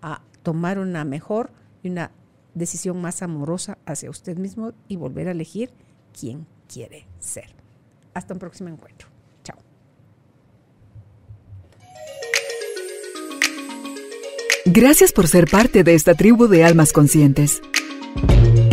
[0.00, 1.50] a tomar una mejor
[1.82, 2.12] y una
[2.54, 5.70] decisión más amorosa hacia usted mismo y volver a elegir
[6.18, 7.50] quién quiere ser.
[8.14, 9.08] Hasta un próximo encuentro.
[9.42, 9.58] Chao.
[14.66, 17.60] Gracias por ser parte de esta tribu de almas conscientes.